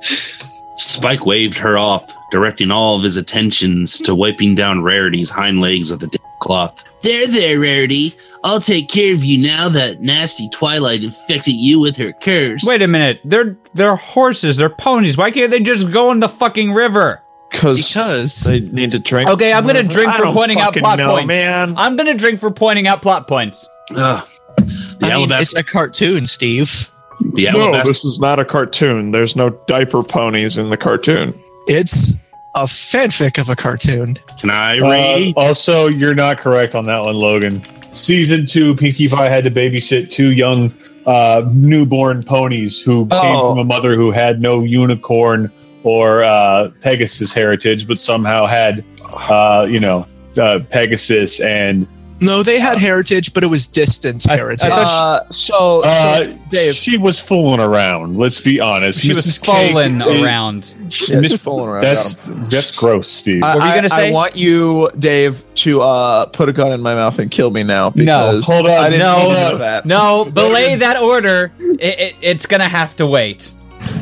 [0.76, 5.90] Spike waved her off, directing all of his attentions to wiping down Rarity's hind legs
[5.90, 6.82] with a cloth.
[7.02, 8.14] There, there, Rarity.
[8.42, 12.62] I'll take care of you now that nasty Twilight infected you with her curse.
[12.66, 13.20] Wait a minute.
[13.24, 14.56] They're they're horses.
[14.58, 15.16] They're ponies.
[15.16, 17.22] Why can't they just go in the fucking river?
[17.50, 19.30] Because because they need to drink.
[19.30, 21.28] Okay, I'm gonna drink I for don't pointing out fucking plot know, points.
[21.28, 21.74] man.
[21.78, 23.66] I'm gonna drink for pointing out plot points.
[23.94, 24.26] Ugh.
[24.56, 26.88] The I mean, it's a cartoon, Steve.
[27.34, 27.88] the No, alabaster.
[27.88, 29.10] this is not a cartoon.
[29.10, 31.34] There's no diaper ponies in the cartoon.
[31.66, 32.14] It's
[32.56, 34.18] a fanfic of a cartoon.
[34.38, 35.34] Can I Uh, read?
[35.36, 37.62] also, you're not correct on that one, Logan.
[37.92, 40.72] Season two, Pinkie Pie had to babysit two young
[41.06, 43.50] uh, newborn ponies who came Oh.
[43.50, 45.50] from a mother who had no unicorn
[45.82, 48.82] or uh, Pegasus heritage, but somehow had,
[49.28, 50.06] uh, you know,
[50.38, 51.86] uh, Pegasus and
[52.20, 54.70] No, they had heritage, but it was distant heritage.
[54.70, 58.16] Uh, so, uh, so Dave, she was fooling around.
[58.16, 59.00] Let's be honest.
[59.00, 59.42] She was Mrs.
[59.42, 60.72] Cake falling is- around.
[61.08, 61.82] Yeah, Miss- just fooling around.
[61.82, 62.14] That's
[62.50, 63.42] that's gross, Steve.
[63.42, 64.08] I, What were you I- gonna say?
[64.08, 67.62] I want you, Dave, to uh, put a gun in my mouth and kill me
[67.64, 67.90] now.
[67.90, 69.84] Because Hold on, I didn't no, need to know that.
[69.86, 71.52] No, belay that order.
[71.58, 73.52] It, it, it's gonna have to wait.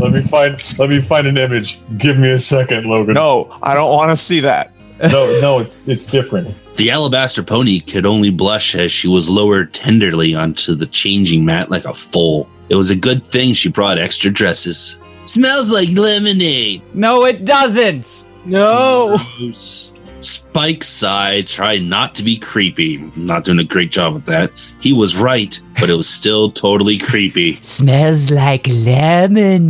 [0.01, 1.81] let me find let me find an image.
[1.99, 3.15] Give me a second, Logan.
[3.15, 4.71] no, I don't want to see that.
[5.03, 6.55] No, no, it's it's different.
[6.77, 11.71] The alabaster pony could only blush as she was lowered tenderly onto the changing mat
[11.71, 12.49] like a foal.
[12.69, 14.99] It was a good thing she brought extra dresses.
[15.27, 16.83] Smells like lemonade.
[16.95, 18.25] No, it doesn't.
[18.45, 19.19] no.
[19.39, 19.93] Gross.
[20.21, 22.99] Spike sighed, tried not to be creepy.
[23.17, 24.53] Not doing a great job with that.
[24.81, 27.57] He was right, but it was still totally creepy.
[27.61, 28.69] Smells like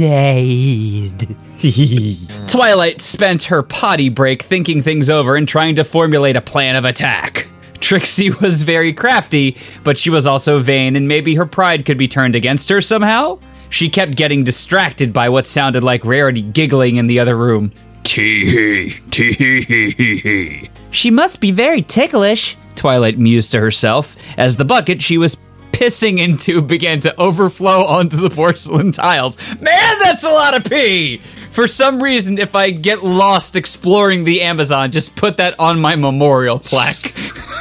[0.03, 1.37] lemonade.
[2.49, 6.85] Twilight spent her potty break thinking things over and trying to formulate a plan of
[6.85, 7.47] attack.
[7.79, 12.09] Trixie was very crafty, but she was also vain, and maybe her pride could be
[12.09, 13.39] turned against her somehow?
[13.71, 17.73] She kept getting distracted by what sounded like Rarity giggling in the other room.
[18.03, 20.71] Tee hee, tee hee hee hee hee.
[20.91, 25.37] She must be very ticklish, Twilight mused to herself, as the bucket she was
[25.73, 29.39] pissing into began to overflow onto the porcelain tiles.
[29.61, 31.19] Man, that's a lot of pee!
[31.51, 35.97] For some reason, if I get lost exploring the Amazon, just put that on my
[35.97, 37.15] memorial plaque.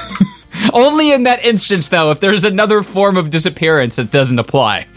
[0.74, 4.88] Only in that instance, though, if there's another form of disappearance, it doesn't apply.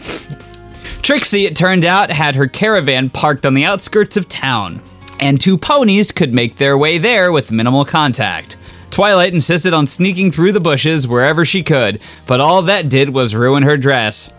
[1.01, 4.81] Trixie, it turned out, had her caravan parked on the outskirts of town,
[5.19, 8.57] and two ponies could make their way there with minimal contact.
[8.95, 13.35] Twilight insisted on sneaking through the bushes wherever she could, but all that did was
[13.35, 14.31] ruin her dress.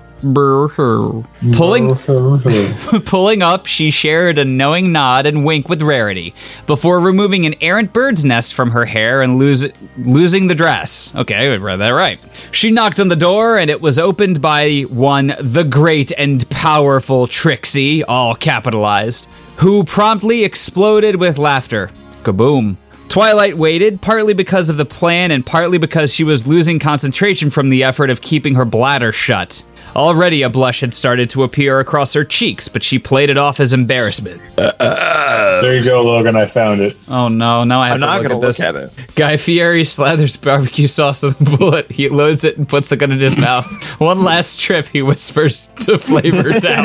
[1.53, 1.95] Pulling
[3.05, 6.33] pulling up, she shared a knowing nod and wink with Rarity
[6.67, 9.67] before removing an errant bird's nest from her hair and lose,
[9.99, 11.15] losing the dress.
[11.15, 12.19] Okay, I read that right.
[12.51, 17.27] She knocked on the door and it was opened by one, the great and powerful
[17.27, 21.91] Trixie, all capitalized, who promptly exploded with laughter.
[22.23, 22.79] Kaboom.
[23.17, 27.71] Twilight waited, partly because of the plan and partly because she was losing concentration from
[27.71, 29.63] the effort of keeping her bladder shut.
[29.97, 33.59] Already a blush had started to appear across her cheeks, but she played it off
[33.61, 34.43] as embarrassment.
[34.57, 36.37] There you go, Logan.
[36.37, 36.97] I found it.
[37.09, 38.57] Oh no, now I have I'm to not look going to at look
[38.89, 38.99] this.
[39.01, 39.15] at it.
[39.17, 41.91] Guy Fieri slathers barbecue sauce on the bullet.
[41.91, 43.67] He loads it and puts the gun in his mouth.
[44.01, 46.85] One last trip, he whispers to Flavortown.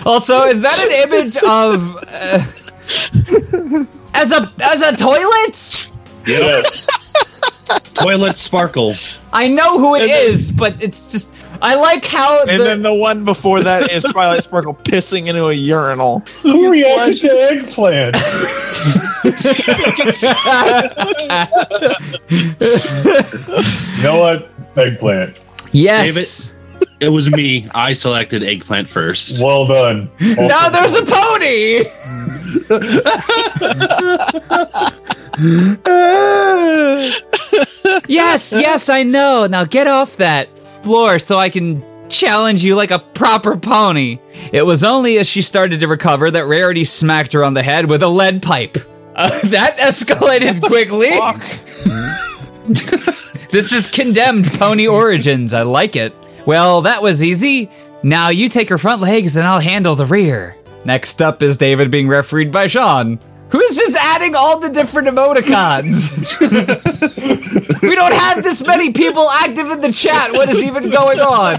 [0.06, 1.96] also, is that an image of?
[2.08, 2.44] Uh,
[4.14, 5.92] As a as a toilet?
[6.26, 6.86] Yes.
[7.94, 8.92] Toilet Sparkle.
[9.32, 12.94] I know who it is, but it's just I like how And the, then the
[12.94, 16.20] one before that is Twilight Sparkle pissing into a urinal.
[16.42, 18.16] Who reacted to eggplant?
[23.98, 24.50] you know what?
[24.76, 25.36] Eggplant.
[25.72, 26.54] yes.
[27.00, 27.66] It was me.
[27.74, 29.42] I selected eggplant first.
[29.42, 30.10] Well done.
[30.20, 31.84] Now there's a pony.
[38.06, 39.46] yes, yes, I know.
[39.46, 44.18] Now get off that floor so I can challenge you like a proper pony.
[44.52, 47.88] It was only as she started to recover that Rarity smacked her on the head
[47.88, 48.76] with a lead pipe.
[49.14, 51.08] Uh, that escalated quickly.
[53.50, 55.54] this is condemned pony origins.
[55.54, 56.14] I like it.
[56.44, 57.70] Well, that was easy.
[58.02, 60.56] Now you take her front legs and I'll handle the rear.
[60.84, 63.18] Next up is David being refereed by Sean.
[63.50, 66.38] Who's just adding all the different emoticons?
[67.82, 70.32] we don't have this many people active in the chat.
[70.32, 71.54] What is even going on?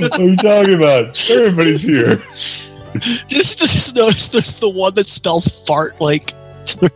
[0.00, 1.30] What are you talking about?
[1.30, 2.16] Everybody's here.
[3.26, 6.32] Just, just notice there's the one that spells fart like.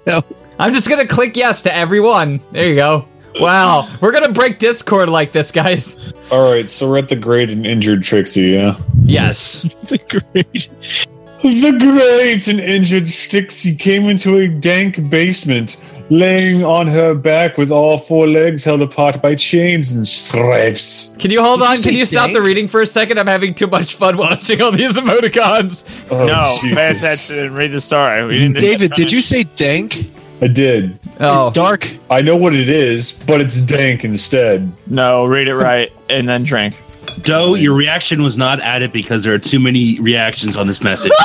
[0.59, 2.41] I'm just gonna click yes to everyone.
[2.53, 3.07] There you go.
[3.39, 6.15] Wow, we're gonna break Discord like this, guys.
[6.33, 8.79] All right, so we're at the great and injured Trixie, yeah?
[9.05, 9.63] Yes.
[9.89, 9.99] the
[10.33, 11.09] great.
[11.43, 15.77] The great and injured Trixie came into a dank basement,
[16.11, 21.13] laying on her back with all four legs held apart by chains and stripes.
[21.19, 21.79] Can you hold Did on?
[21.79, 23.19] say Can you stop the reading for a second?
[23.19, 26.07] I'm having too much fun watching all these emoticons.
[26.11, 26.77] Oh, no, Jesus.
[26.77, 28.25] pay attention and read the story.
[28.27, 30.11] We didn't David, did you say dank?
[30.41, 30.99] I did.
[31.21, 31.97] Oh, It's dark.
[32.11, 34.71] I know what it is, but it's dank instead.
[34.87, 36.77] No, read it right and then drink.
[37.23, 41.13] Doe, your reaction was not added because there are too many reactions on this message.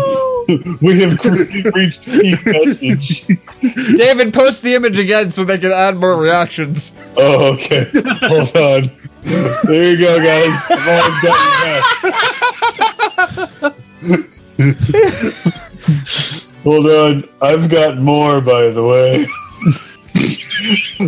[0.00, 0.78] Oh, no!
[0.82, 1.18] we have
[1.74, 3.26] reached peak message.
[3.96, 6.94] David, post the image again so they can add more reactions.
[7.16, 7.90] Oh, okay.
[8.22, 8.90] Hold on.
[9.64, 10.62] There you go, guys.
[10.70, 11.18] I've always
[13.62, 13.74] got.
[16.62, 17.28] Hold on.
[17.42, 19.26] I've got more, by the way.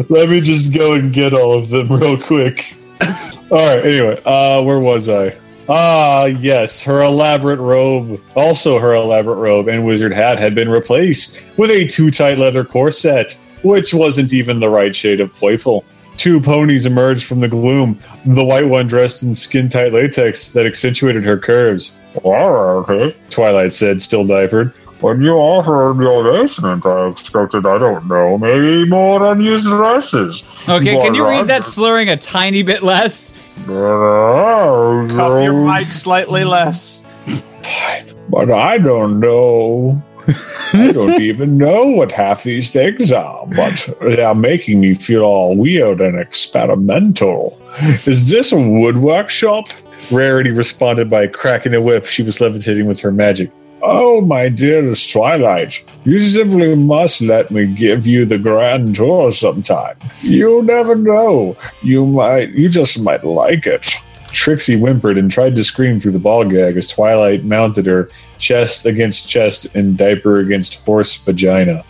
[0.09, 2.77] Let me just go and get all of them real quick.
[3.51, 3.85] All right.
[3.85, 5.37] Anyway, uh, where was I?
[5.69, 11.47] Ah, yes, her elaborate robe, also her elaborate robe and wizard hat had been replaced
[11.57, 15.85] with a too tight leather corset, which wasn't even the right shade of purple.
[16.17, 20.67] Two ponies emerged from the gloom, the white one dressed in skin tight latex that
[20.67, 21.93] accentuated her curves.
[23.31, 24.75] Twilight said, still diapered.
[25.01, 30.43] When you offered your basement, I expected, I don't know, maybe more unused dresses.
[30.69, 33.33] Okay, can you read that But slurring a tiny bit less?
[33.61, 37.03] I- Cup your mic slightly less.
[38.29, 40.01] But I don't know.
[40.75, 45.57] I don't even know what half these things are, but they're making me feel all
[45.57, 47.61] weird and experimental.
[48.07, 49.69] Is this a woodwork shop?
[50.13, 53.51] Rarity responded by cracking a whip she was levitating with her magic.
[53.83, 59.97] Oh, my dearest Twilight, you simply must let me give you the grand tour sometime.
[60.23, 61.57] You never know.
[61.83, 63.95] You might, you just might like it.
[64.33, 68.87] Trixie whimpered and tried to scream through the ball gag as Twilight mounted her, chest
[68.87, 71.85] against chest and diaper against horse vagina.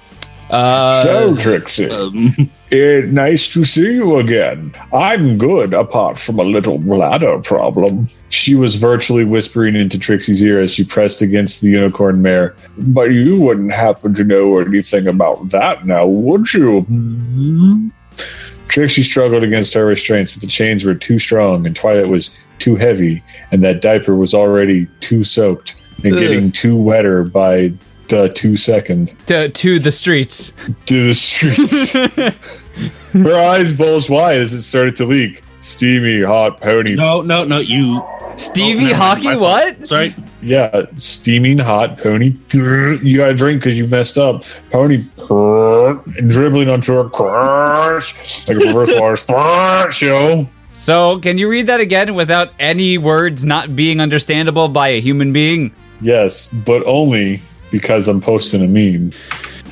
[0.49, 4.75] Uh, so, Trixie, Um, it, nice to see you again.
[4.93, 8.07] I'm good, apart from a little bladder problem.
[8.29, 12.55] She was virtually whispering into Trixie's ear as she pressed against the unicorn mare.
[12.79, 16.83] But you wouldn't happen to know anything about that now, would you?
[16.83, 17.89] Hmm?
[18.69, 22.31] Trixie struggled against her restraints, but the chains were too strong and Twilight was
[22.61, 26.21] too heavy, and that diaper was already too soaked and Ugh.
[26.21, 27.73] getting too wetter by
[28.11, 30.53] the two second to, to the streets.
[30.87, 31.93] to the streets.
[33.13, 35.43] her eyes bulged wide as it started to leak.
[35.63, 36.95] Steamy, hot pony.
[36.95, 38.03] no, no, no, you.
[38.37, 39.87] Stevie Oh, never mind, Hockey, what?
[39.87, 40.15] Sorry.
[40.41, 42.35] Yeah, steaming hot pony.
[42.53, 44.45] You gotta drink because you messed up.
[44.71, 45.03] Pony
[46.29, 50.49] dribbling onto her crush like a reverse water show.
[50.73, 55.33] So, can you read that again without any words not being understandable by a human
[55.33, 55.75] being?
[56.01, 59.13] Yes, but only because I'm posting a meme.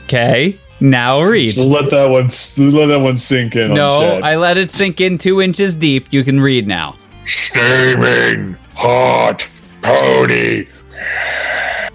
[0.04, 1.52] Okay, now read.
[1.54, 2.28] Just let that one
[2.72, 3.74] let that one sink in.
[3.74, 4.24] No, on.
[4.24, 6.12] I let it sink in two inches deep.
[6.12, 6.96] You can read now.
[7.26, 9.48] Steaming, hot,
[9.82, 10.66] pony,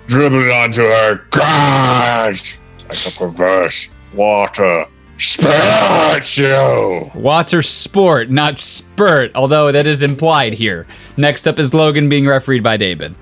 [0.07, 4.85] dribbling onto her gosh, like a perverse water
[5.17, 7.11] spurt show.
[7.15, 10.85] Water sport, not spurt, although that is implied here.
[11.17, 13.15] Next up is Logan being refereed by David.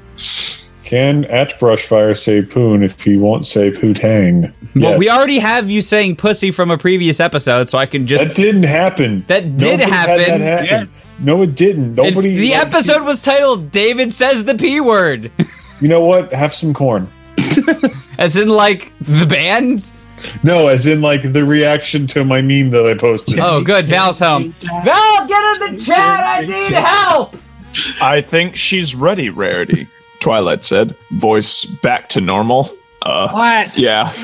[0.91, 4.51] Can at Brushfire say poon if he won't say pootang?
[4.75, 4.99] Well, Yes.
[4.99, 8.35] we already have you saying pussy from a previous episode, so I can just.
[8.35, 9.23] That didn't happen.
[9.27, 10.41] That did Nobody had happen.
[10.41, 10.89] that happen.
[11.19, 11.91] No, it didn't.
[11.97, 12.35] If Nobody.
[12.35, 15.31] the like, episode was titled "David says the p word,"
[15.79, 16.33] You know what?
[16.33, 17.07] Have some corn.
[18.17, 19.93] as in like the band.
[20.43, 23.39] No, as in like the reaction to my meme that I posted.
[23.39, 23.85] Oh, good.
[23.85, 24.53] Val's home.
[24.83, 25.97] Val, get in the chat.
[26.25, 27.37] I need help.
[28.01, 29.87] I think she's ready, Rarity.
[30.21, 32.69] Twilight said, voice back to normal.
[33.01, 33.77] Uh, What?
[33.77, 34.13] yeah.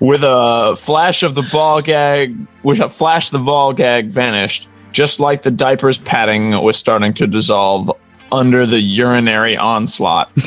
[0.00, 5.20] With a flash of the ball gag, which a flash, the ball gag vanished, just
[5.20, 7.92] like the diaper's padding was starting to dissolve
[8.32, 10.30] under the urinary onslaught.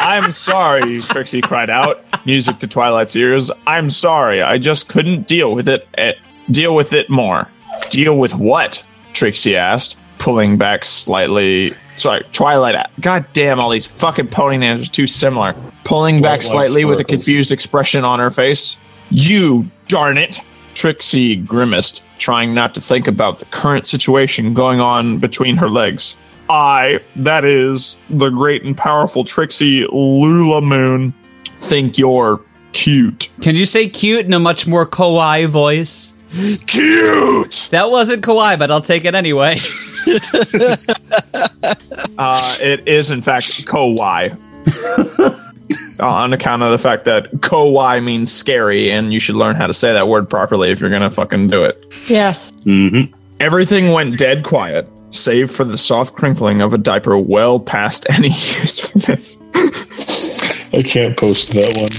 [0.00, 3.50] I'm sorry, Trixie cried out, music to Twilight's ears.
[3.66, 5.86] I'm sorry, I just couldn't deal with it.
[5.98, 6.12] eh,
[6.50, 7.48] deal with it more.
[7.90, 8.82] Deal with what?
[9.12, 11.74] Trixie asked, pulling back slightly.
[11.96, 12.86] Sorry, Twilight.
[13.00, 15.54] God damn, all these fucking pony names are too similar.
[15.84, 18.76] Pulling back Twilight slightly with a confused expression on her face.
[19.10, 20.38] You darn it!
[20.74, 26.16] Trixie grimaced, trying not to think about the current situation going on between her legs.
[26.48, 31.12] I, that is, the great and powerful Trixie Lulamoon,
[31.58, 32.40] think you're
[32.72, 33.28] cute.
[33.40, 36.12] Can you say cute in a much more kawaii voice?
[36.66, 37.68] Cute!
[37.70, 39.56] That wasn't kawaii, but I'll take it anyway.
[42.18, 44.36] Uh, it is, in fact, Kowai.
[46.00, 49.66] Uh, on account of the fact that Kowai means scary, and you should learn how
[49.66, 51.84] to say that word properly if you're gonna fucking do it.
[52.08, 52.50] Yes.
[52.64, 53.14] Mm-hmm.
[53.40, 58.28] Everything went dead quiet, save for the soft crinkling of a diaper well past any
[58.28, 59.38] usefulness.
[60.72, 61.90] I can't post that one.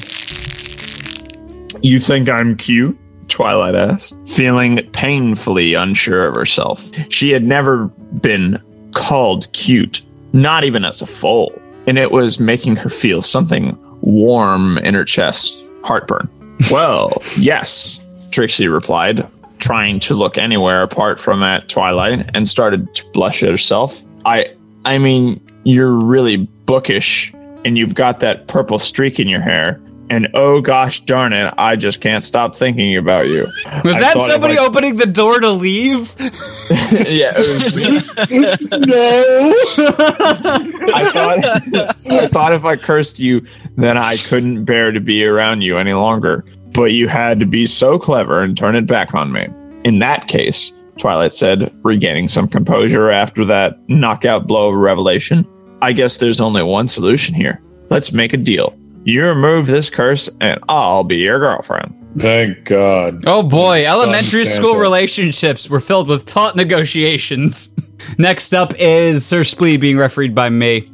[1.82, 2.98] You think I'm cute?
[3.30, 6.92] Twilight asked, feeling painfully unsure of herself.
[7.10, 7.86] She had never
[8.22, 8.58] been
[8.94, 10.02] called cute,
[10.34, 11.54] not even as a foal,
[11.88, 16.30] and it was making her feel something warm in her chest heartburn.
[16.72, 18.00] well, yes,
[18.32, 19.28] Trixie replied,
[19.60, 24.04] trying to look anywhere apart from at Twilight, and started to blush at herself.
[24.26, 24.54] I,
[24.86, 29.80] I mean, you're really bookish, and you've got that purple streak in your hair.
[30.12, 33.46] And oh gosh darn it, I just can't stop thinking about you.
[33.84, 36.16] Was I that somebody I- opening the door to leave?
[36.20, 38.00] yeah, it was me.
[38.88, 39.54] No.
[40.94, 43.46] I thought I thought if I cursed you,
[43.76, 46.44] then I couldn't bear to be around you any longer.
[46.74, 49.48] But you had to be so clever and turn it back on me.
[49.84, 55.48] In that case, Twilight said, regaining some composure after that knockout blow of revelation,
[55.82, 57.62] I guess there's only one solution here.
[57.90, 58.78] Let's make a deal.
[59.04, 61.96] You remove this curse, and I'll be your girlfriend.
[62.18, 63.24] Thank God.
[63.28, 64.68] Oh boy, elementary Santa.
[64.68, 67.70] school relationships were filled with taut negotiations.
[68.18, 70.92] Next up is Sir Splee being refereed by me.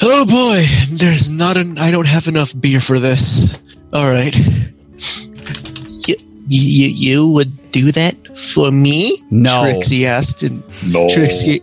[0.00, 0.64] Oh boy,
[0.96, 1.78] there's not an.
[1.78, 3.58] I don't have enough beer for this.
[3.92, 4.34] All right.
[6.08, 6.14] You,
[6.48, 9.16] you, you would do that for me?
[9.30, 9.62] No.
[9.70, 11.08] Trixie asked in No.
[11.08, 11.60] Trixie,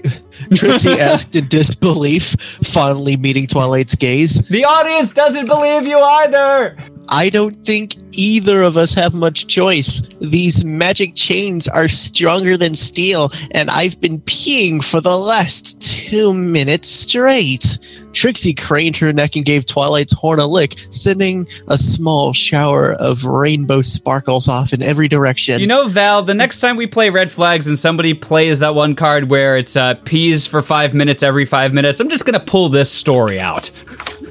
[0.53, 4.39] Trixie asked in disbelief, finally meeting Twilight's gaze.
[4.47, 6.77] The audience doesn't believe you either.
[7.13, 10.01] I don't think either of us have much choice.
[10.19, 16.33] These magic chains are stronger than steel, and I've been peeing for the last two
[16.33, 17.77] minutes straight.
[18.13, 23.25] Trixie craned her neck and gave Twilight's horn a lick, sending a small shower of
[23.25, 25.59] rainbow sparkles off in every direction.
[25.59, 28.95] You know, Val, the next time we play Red Flags and somebody plays that one
[28.95, 32.43] card where it's uh, peas for five minutes every five minutes, I'm just going to
[32.43, 33.69] pull this story out.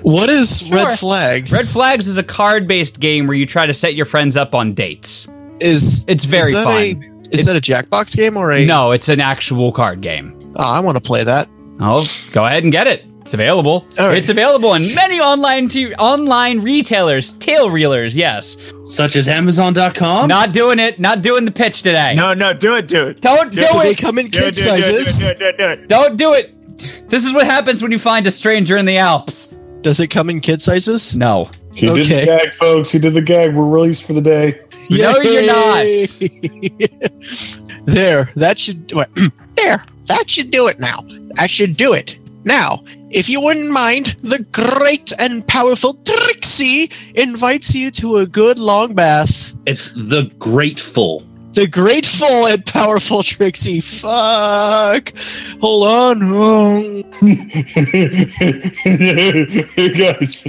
[0.02, 1.52] What is red flags?
[1.52, 4.54] Red Flags is a card based game where you try to set your friends up
[4.54, 5.28] on dates.
[5.60, 6.76] is It's very is fun.
[6.82, 8.64] A, is that a Jackbox game or a?
[8.64, 10.36] No, it's an actual card game.
[10.56, 11.48] Oh, I want to play that.
[11.80, 13.04] Oh, go ahead and get it.
[13.22, 13.86] It's available.
[14.00, 14.18] All right.
[14.18, 18.16] It's available on many online t- online retailers, tail reelers.
[18.16, 20.28] Yes, Such as Amazon.com.
[20.28, 20.98] not doing it.
[20.98, 22.14] Not doing the pitch today.
[22.16, 23.20] No, no, do it, do it.
[23.20, 23.98] don't do Do they it.
[23.98, 25.18] come in Do it, kid do it, do it, sizes?
[25.20, 25.88] do it, do it, do it.
[25.88, 27.08] Don't do it.
[27.08, 29.54] This is what happens when you find a stranger in the Alps.
[29.82, 31.16] Does it come in kid sizes?
[31.16, 31.50] No.
[31.74, 32.90] He did the gag, folks.
[32.90, 33.54] He did the gag.
[33.54, 34.60] We're released for the day.
[34.90, 35.84] No, you're not.
[37.86, 39.08] there, that should wait,
[39.56, 39.84] there.
[40.06, 41.00] That should do it now.
[41.36, 42.18] That should do it.
[42.44, 48.58] Now, if you wouldn't mind, the great and powerful Trixie invites you to a good
[48.58, 49.54] long bath.
[49.66, 51.22] It's the Grateful.
[51.54, 53.80] The grateful and powerful Trixie.
[53.80, 55.12] Fuck.
[55.60, 56.22] Hold on.
[56.22, 57.02] Oh.
[59.76, 60.42] hey guys,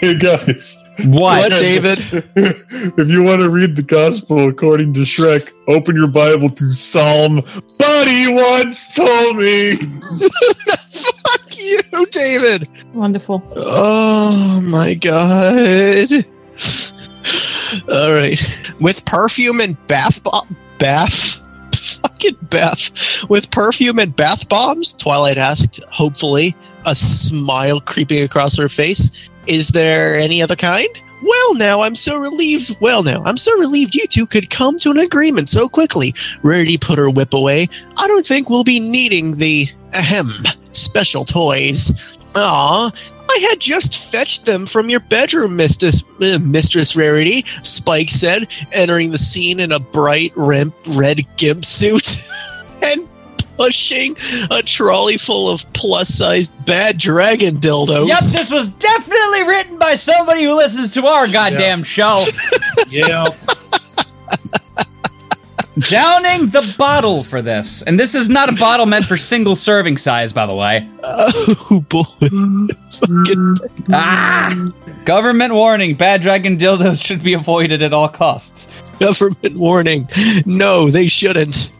[0.00, 0.76] hey guys.
[1.04, 1.40] What?
[1.40, 1.98] What, David?
[2.36, 7.42] if you want to read the gospel according to Shrek, open your Bible to Psalm.
[7.78, 9.76] Buddy once told me.
[9.76, 12.68] Fuck you, David.
[12.92, 13.42] Wonderful.
[13.56, 16.08] Oh my god.
[17.90, 18.40] All right.
[18.80, 21.40] With perfume and bath bomb bath
[21.74, 26.56] fucking bath with perfume and bath bombs, Twilight asked, hopefully,
[26.86, 29.28] a smile creeping across her face.
[29.46, 30.88] Is there any other kind?
[31.22, 32.76] Well, now I'm so relieved.
[32.80, 36.14] Well, now I'm so relieved you two could come to an agreement so quickly.
[36.42, 37.68] Rarity put her whip away.
[37.96, 40.30] I don't think we'll be needing the ahem
[40.72, 42.18] special toys.
[42.34, 42.90] Aw,
[43.28, 49.10] I had just fetched them from your bedroom, Mistress, uh, Mistress Rarity, Spike said, entering
[49.10, 52.24] the scene in a bright red, red gimp suit
[52.82, 53.08] and
[53.56, 54.16] pushing
[54.50, 58.08] a trolley full of plus sized bad dragon dildos.
[58.08, 62.24] Yep, this was definitely written by somebody who listens to our goddamn show.
[62.88, 63.26] Yeah.
[65.78, 67.82] Downing the bottle for this.
[67.82, 70.88] And this is not a bottle meant for single serving size, by the way.
[71.04, 72.02] Oh boy.
[72.90, 73.56] Fucking
[73.92, 74.72] Ah!
[75.04, 78.68] Government warning bad dragon dildos should be avoided at all costs.
[78.98, 80.06] government warning.
[80.44, 81.72] No, they shouldn't.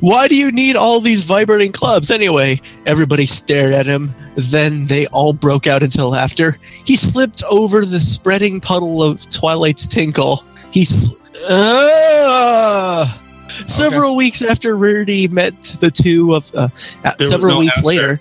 [0.00, 2.60] Why do you need all these vibrating clubs anyway?
[2.86, 4.12] Everybody stared at him.
[4.36, 6.58] Then they all broke out into laughter.
[6.84, 10.42] He slipped over the spreading puddle of Twilight's tinkle.
[10.72, 10.84] He.
[10.84, 11.14] Sl-
[11.48, 13.22] Ah!
[13.66, 16.54] Several weeks after Rarity met the two of.
[16.54, 16.68] Uh,
[17.04, 17.86] uh, several no weeks after.
[17.86, 18.20] later.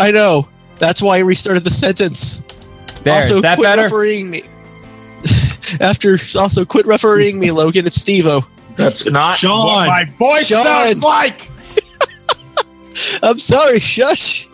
[0.00, 0.48] I know.
[0.78, 2.42] That's why I restarted the sentence
[3.04, 3.82] There, also, is that quit better?
[3.84, 4.42] referring me.
[5.80, 7.86] After also quit refereeing me, Logan.
[7.86, 8.44] It's Stevo.
[8.76, 9.66] That's not Sean.
[9.66, 10.64] what my voice Sean.
[10.64, 11.48] sounds like.
[13.22, 13.78] I'm sorry.
[13.80, 14.48] Shush.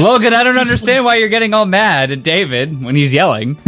[0.00, 3.58] Logan, I don't understand why you're getting all mad at David when he's yelling.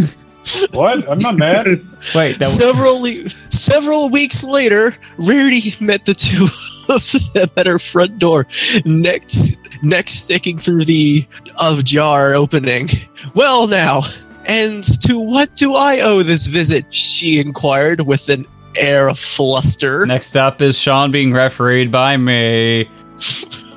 [0.72, 1.08] What?
[1.08, 1.66] I'm not mad.
[2.14, 6.44] Wait, that was, several le- several weeks later, Rarity met the two
[6.94, 8.46] of them at her front door,
[8.84, 9.22] neck
[9.82, 11.26] next sticking through the
[11.60, 12.88] of jar opening.
[13.34, 14.02] Well, now,
[14.46, 16.92] and to what do I owe this visit?
[16.92, 18.46] She inquired with an
[18.76, 20.06] air of fluster.
[20.06, 22.88] next up is Sean being refereed by me.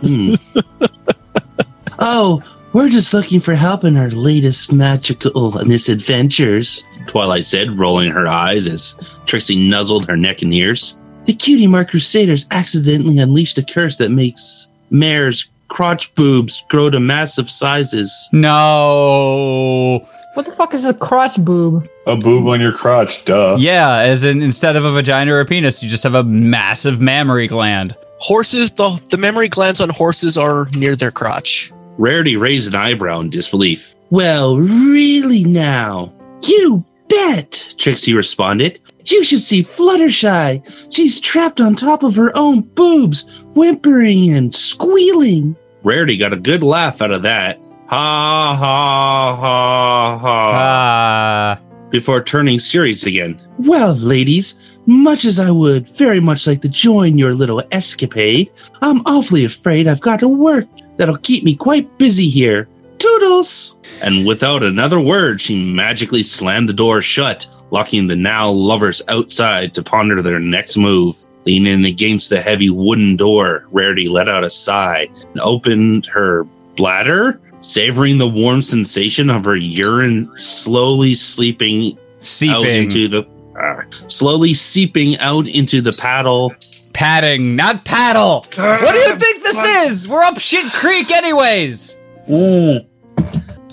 [0.02, 0.34] Hmm.
[2.00, 2.44] oh,
[2.74, 8.68] we're just looking for help in our latest magical misadventures, Twilight said, rolling her eyes
[8.68, 10.98] as Trixie nuzzled her neck and ears.
[11.26, 17.00] The Cutie Mark Crusaders accidentally unleashed a curse that makes mares' crotch boobs grow to
[17.00, 18.30] massive sizes.
[18.32, 20.06] No.
[20.34, 21.88] What the fuck is a crotch boob?
[22.08, 23.56] A boob on your crotch, duh.
[23.60, 27.00] Yeah, as in instead of a vagina or a penis, you just have a massive
[27.00, 27.96] mammary gland.
[28.20, 31.72] Horses, the the memory glands on horses are near their crotch.
[31.98, 33.96] Rarity raised an eyebrow in disbelief.
[34.10, 36.14] Well, really now?
[36.44, 38.80] You bet, Trixie responded.
[39.06, 40.64] You should see Fluttershy.
[40.94, 43.24] She's trapped on top of her own boobs,
[43.54, 45.56] whimpering and squealing.
[45.84, 47.60] Rarity got a good laugh out of that.
[47.88, 50.52] Ha ha ha ha.
[50.56, 51.60] Ah.
[51.90, 53.40] Before turning serious again.
[53.60, 54.56] Well, ladies,
[54.88, 59.88] much as I would very much like to join your little escapade, I'm awfully afraid
[59.88, 60.68] I've got to work
[60.98, 62.68] that'll keep me quite busy here.
[62.98, 63.76] Toodles!
[64.02, 69.74] And without another word, she magically slammed the door shut, locking the now lovers outside
[69.76, 71.18] to ponder their next move.
[71.46, 77.42] Leaning against the heavy wooden door, Rarity let out a sigh and opened her bladder,
[77.60, 82.84] savoring the warm sensation of her urine slowly sleeping out Seeping.
[82.84, 83.28] into the
[83.60, 86.56] uh, slowly seeping out into the paddle.
[86.94, 88.46] Padding, not paddle.
[88.56, 90.08] What do you think this is?
[90.08, 91.98] We're up shit creek anyways.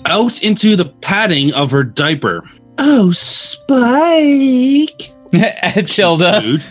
[0.05, 2.43] Out into the padding of her diaper.
[2.79, 3.69] Oh, Spike!
[5.87, 6.41] Tilda.
[6.41, 6.63] Dude.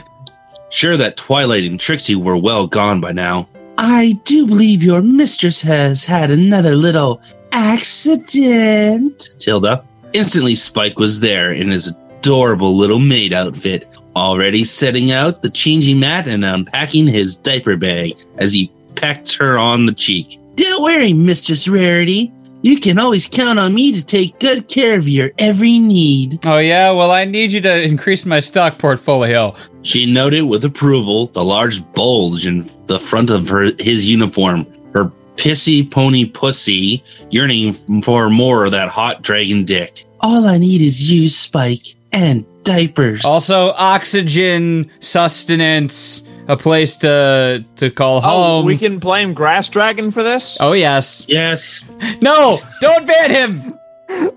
[0.71, 3.47] Sure that Twilight and Trixie were well gone by now.
[3.79, 7.23] I do believe your mistress has had another little
[7.53, 9.31] accident.
[9.39, 9.83] Tilda.
[10.13, 11.89] Instantly, Spike was there in his
[12.19, 13.89] adorable little maid outfit,
[14.21, 19.35] already setting out the changing mat and um, unpacking his diaper bag as he pecked
[19.37, 20.39] her on the cheek.
[20.57, 22.33] Don't worry, Mistress Rarity.
[22.63, 26.45] You can always count on me to take good care of your every need.
[26.45, 29.55] Oh yeah, well I need you to increase my stock portfolio.
[29.83, 35.11] She noted with approval the large bulge in the front of her his uniform, her
[35.37, 40.05] pissy pony pussy yearning for more of that hot dragon dick.
[40.21, 43.25] All I need is you, Spike, and diapers.
[43.25, 48.67] Also, oxygen, sustenance, a place to to call Oh, home.
[48.67, 50.57] we can blame Grass Dragon for this?
[50.61, 51.25] oh yes.
[51.29, 51.85] yes.
[52.21, 53.75] No, don't ban him.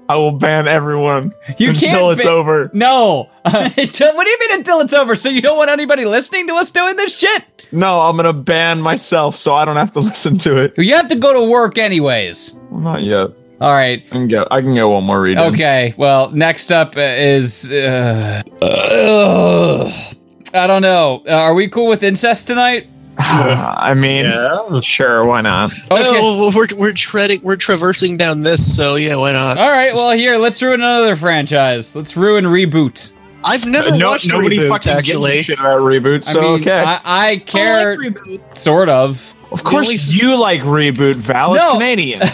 [0.08, 2.70] I will ban everyone You until can't it's ban- over.
[2.74, 3.30] No.
[3.44, 5.16] Until- what do you mean until it's over?
[5.16, 7.44] So you don't want anybody listening to us doing this shit?
[7.72, 10.78] No, I'm gonna ban myself so I don't have to listen to it.
[10.78, 12.54] You have to go to work anyways.
[12.70, 13.32] Well, not yet.
[13.62, 14.04] All right.
[14.06, 14.48] I can get.
[14.52, 15.44] I can get one more reading.
[15.54, 15.94] Okay.
[15.98, 17.72] Well, next up is.
[17.72, 19.92] Uh, ugh.
[20.54, 21.24] I don't know.
[21.28, 22.88] Uh, are we cool with incest tonight?
[23.18, 24.80] I mean, Yeah.
[24.82, 25.72] sure, why not?
[25.72, 25.88] Okay.
[25.92, 29.58] Oh, we're we're treading, we're traversing down this, so yeah, why not?
[29.60, 29.94] All right.
[29.94, 31.96] Well, here, let's ruin another franchise.
[31.96, 33.12] Let's ruin reboot.
[33.46, 35.42] I've never No- watched nobody Reboot, fucking actually.
[35.44, 36.24] shit about reboot.
[36.24, 36.80] So I mean, okay.
[36.84, 38.58] I, I care, I like reboot.
[38.58, 39.36] sort of.
[39.52, 41.16] of course, you like reboot.
[41.16, 41.54] Val.
[41.54, 41.74] It's No.
[41.74, 42.22] Canadian.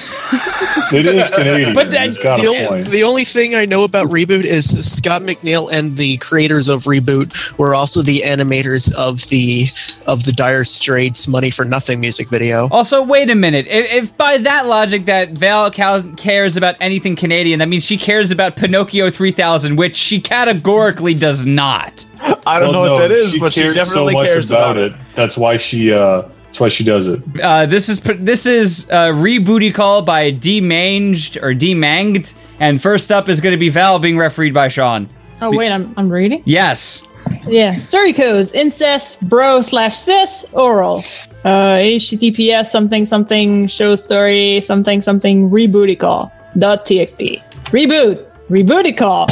[0.92, 1.74] It is Canadian.
[1.74, 2.88] But that- got The a only, point.
[2.90, 7.58] the only thing I know about Reboot is Scott McNeil and the creators of Reboot
[7.58, 9.66] were also the animators of the
[10.08, 12.68] of the Dire Straits "Money for Nothing" music video.
[12.72, 13.68] Also, wait a minute.
[13.68, 18.32] If, if by that logic that Val cares about anything Canadian, that means she cares
[18.32, 22.06] about Pinocchio 3000, which she categorically does not.
[22.46, 24.78] I don't Well, know what no, that is, but she definitely so much cares about,
[24.78, 24.94] it.
[25.16, 25.94] That's why she.
[25.94, 27.22] uh That's why she does it.
[27.40, 33.30] Uh, this is this is uh, rebooty call by demanged or demanged, and first up
[33.30, 35.08] is going to be Val being refereed by Sean.
[35.42, 36.42] Oh wait, I'm I'm reading.
[36.46, 37.04] Yes.
[37.48, 40.98] Yeah, story codes: incest, bro slash cis, oral.
[41.46, 49.28] Uh, HTTPS something something show story something something rebooty call dot txt reboot rebooty call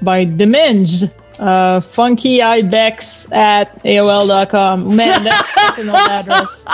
[0.00, 1.12] by Demenge.
[1.38, 4.96] Uh, funky ibex at AOL.com.
[4.96, 6.64] Man, that's, that's an old address.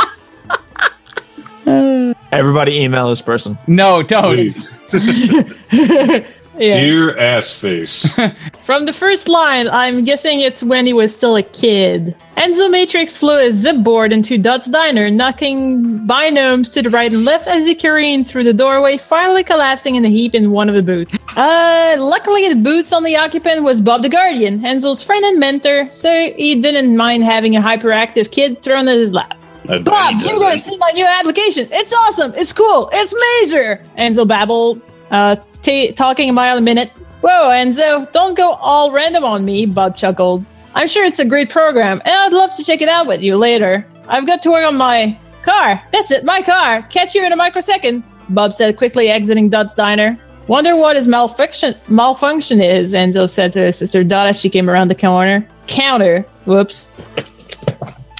[2.32, 3.58] Everybody email this person.
[3.66, 4.56] No, don't.
[6.58, 6.72] Yeah.
[6.72, 8.06] Dear ass face.
[8.64, 12.16] From the first line, I'm guessing it's when he was still a kid.
[12.36, 17.24] Enzo Matrix flew a zip board into Dot's diner, knocking binomes to the right and
[17.24, 20.74] left as he careened through the doorway, finally collapsing in a heap in one of
[20.74, 21.18] the boots.
[21.36, 25.88] Uh, luckily the boots on the occupant was Bob the Guardian, Enzo's friend and mentor,
[25.90, 29.38] so he didn't mind having a hyperactive kid thrown at his lap.
[29.68, 31.68] I Bob, you're going to see my new application.
[31.70, 32.32] It's awesome.
[32.36, 32.88] It's cool.
[32.92, 33.84] It's major.
[33.98, 34.80] Enzo babbled,
[35.10, 36.90] uh, t- talking a mile a minute.
[37.20, 40.44] Whoa, Enzo, don't go all random on me, Bob chuckled.
[40.74, 43.36] I'm sure it's a great program, and I'd love to check it out with you
[43.36, 43.86] later.
[44.06, 45.82] I've got to work on my car.
[45.90, 46.82] That's it, my car.
[46.82, 50.18] Catch you in a microsecond, Bob said, quickly exiting Dot's diner.
[50.46, 54.70] Wonder what his malfunction malfunction is, Enzo said to his sister Dot as she came
[54.70, 55.46] around the corner.
[55.66, 56.22] Counter.
[56.46, 56.88] Whoops.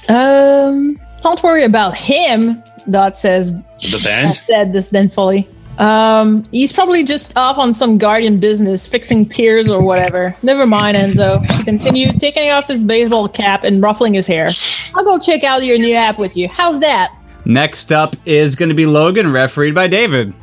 [0.09, 3.55] Um, don't worry about him, Dot says.
[3.55, 4.35] The band?
[4.35, 5.47] said disdainfully.
[5.79, 10.35] Um, he's probably just off on some guardian business, fixing tears or whatever.
[10.43, 11.49] Never mind, Enzo.
[11.55, 14.47] She continued, taking off his baseball cap and ruffling his hair.
[14.93, 16.49] I'll go check out your new app with you.
[16.49, 17.15] How's that?
[17.45, 20.33] Next up is going to be Logan, refereed by David.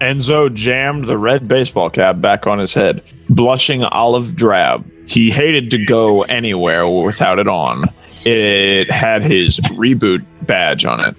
[0.00, 4.84] Enzo jammed the red baseball cap back on his head, blushing olive drab.
[5.06, 7.92] He hated to go anywhere without it on.
[8.24, 11.16] It had his reboot badge on it.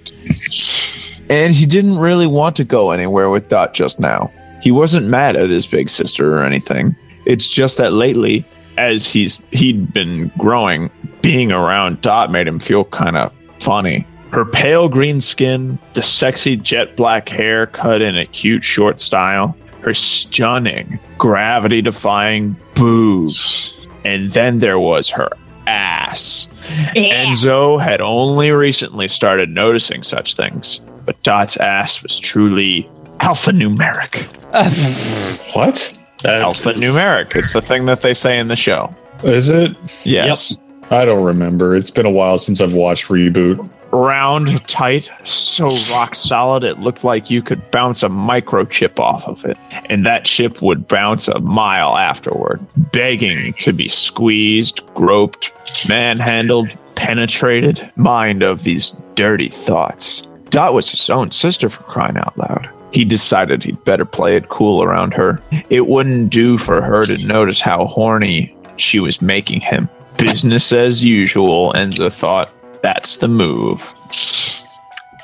[1.32, 4.32] And he didn't really want to go anywhere with Dot just now.
[4.61, 6.95] He wasn't mad at his big sister or anything.
[7.25, 8.45] It's just that lately,
[8.77, 14.05] as he's he'd been growing, being around Dot made him feel kind of funny.
[14.32, 19.55] Her pale green skin, the sexy jet black hair cut in a cute short style,
[19.82, 23.88] her stunning, gravity defying boobs.
[24.03, 25.29] And then there was her
[25.67, 26.47] ass.
[26.95, 32.84] Enzo had only recently started noticing such things, but Dot's ass was truly
[33.20, 34.28] alphanumeric.
[35.56, 35.97] what?
[36.24, 37.36] That- Alphanumeric.
[37.36, 38.93] It's the thing that they say in the show.
[39.24, 39.76] Is it?
[40.06, 40.58] Yes.
[40.91, 41.76] I don't remember.
[41.76, 43.74] It's been a while since I've watched Reboot.
[43.91, 49.45] round, tight, so rock solid it looked like you could bounce a microchip off of
[49.45, 52.60] it, and that chip would bounce a mile afterward,
[52.91, 55.54] begging to be squeezed, groped,
[55.88, 57.89] manhandled, penetrated.
[57.95, 60.28] Mind of these dirty thoughts.
[60.52, 62.70] Dot was his own sister for crying out loud.
[62.91, 65.41] He decided he'd better play it cool around her.
[65.70, 69.88] It wouldn't do for her to notice how horny she was making him.
[70.18, 72.52] Business as usual, Enzo thought.
[72.84, 73.95] That's the move.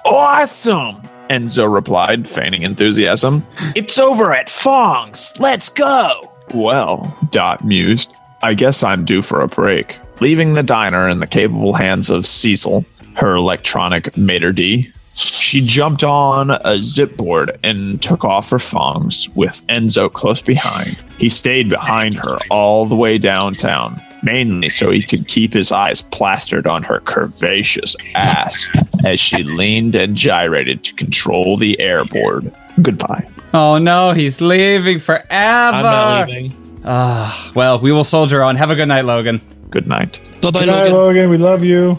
[0.06, 1.02] Awesome!
[1.30, 3.46] Enzo replied, feigning enthusiasm.
[3.76, 5.38] It's over at Phong's.
[5.42, 6.22] Let's go!
[6.54, 9.98] Well, Dot mused, I guess I'm due for a break.
[10.22, 16.04] Leaving the diner in the capable hands of Cecil, her electronic maitre d', She jumped
[16.04, 21.02] on a zip board and took off her thongs with Enzo close behind.
[21.18, 26.04] He stayed behind her all the way downtown, mainly so he could keep his eyes
[26.04, 28.68] plastered on her curvaceous ass
[29.06, 32.56] as she leaned and gyrated to control the airboard.
[32.84, 33.28] Goodbye.
[33.56, 35.26] Oh no, he's leaving forever.
[35.32, 36.54] I'm not leaving.
[36.86, 38.56] Ah, well, we will soldier on.
[38.56, 39.42] Have a good night, Logan.
[39.72, 40.30] Good night.
[40.42, 40.94] Bye bye, Good night, Logan.
[40.94, 41.30] Logan.
[41.32, 41.98] We love you.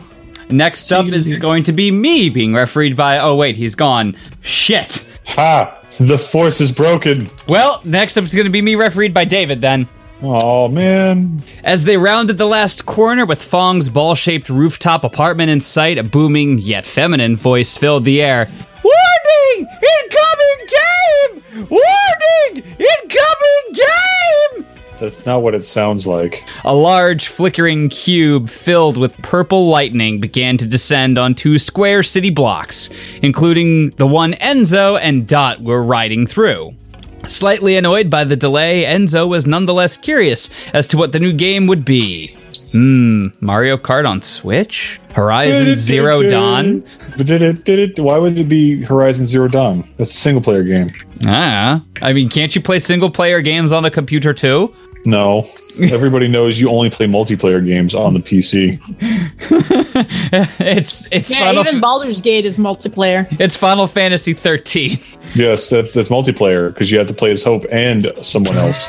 [0.51, 3.19] Next up is going to be me being refereed by.
[3.19, 4.17] Oh wait, he's gone.
[4.41, 5.07] Shit.
[5.27, 5.75] Ha!
[6.01, 7.29] The force is broken.
[7.49, 9.89] Well, next up is going to be me refereed by David then.
[10.23, 11.43] Oh man.
[11.63, 16.03] As they rounded the last corner with Phong's ball shaped rooftop apartment in sight, a
[16.03, 18.49] booming yet feminine voice filled the air.
[18.83, 19.69] Warning!
[20.03, 21.69] Incoming game!
[21.71, 22.77] Warning!
[25.01, 26.45] That's not what it sounds like.
[26.65, 32.31] A large flickering cube filled with purple lightning began to descend on two square city
[32.31, 32.91] blocks,
[33.23, 36.75] including the one Enzo and Dot were riding through.
[37.27, 41.67] Slightly annoyed by the delay, Enzo was nonetheless curious as to what the new game
[41.67, 42.38] would be.
[42.73, 45.01] Hmm, Mario Kart on Switch?
[45.15, 46.85] Horizon Zero Dawn?
[47.17, 47.65] But did it?
[47.65, 47.99] Did it?
[48.03, 49.89] Why would it be Horizon Zero Dawn?
[49.97, 50.91] That's a single player game.
[51.27, 54.75] Ah, I mean, can't you play single player games on a computer too?
[55.05, 55.47] No,
[55.81, 58.79] everybody knows you only play multiplayer games on the PC.
[60.61, 63.27] it's it's Yeah, Final even Baldur's Gate is multiplayer.
[63.41, 64.99] it's Final Fantasy 13.
[65.35, 68.89] Yes, that's that's multiplayer because you have to play as Hope and someone else.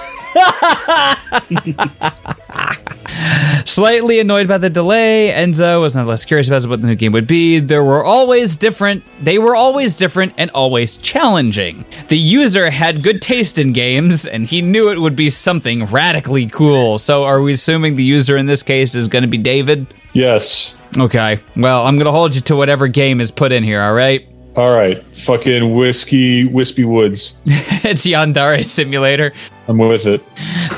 [3.66, 7.28] Slightly annoyed by the delay, Enzo was nonetheless curious about what the new game would
[7.28, 7.60] be.
[7.60, 11.86] There were always different, they were always different and always challenging.
[12.08, 16.48] The user had good taste in games, and he knew it would be something radically
[16.48, 17.00] cool.
[17.00, 19.88] So, are we assuming the user in this case is going to be David?
[20.14, 20.76] yes.
[20.98, 24.28] Okay, well, I'm going to hold you to whatever game is put in here, alright?
[24.56, 25.02] All right.
[25.16, 27.36] Fucking whiskey, wispy woods.
[27.46, 29.32] it's Yandere Simulator.
[29.70, 30.28] I'm with it.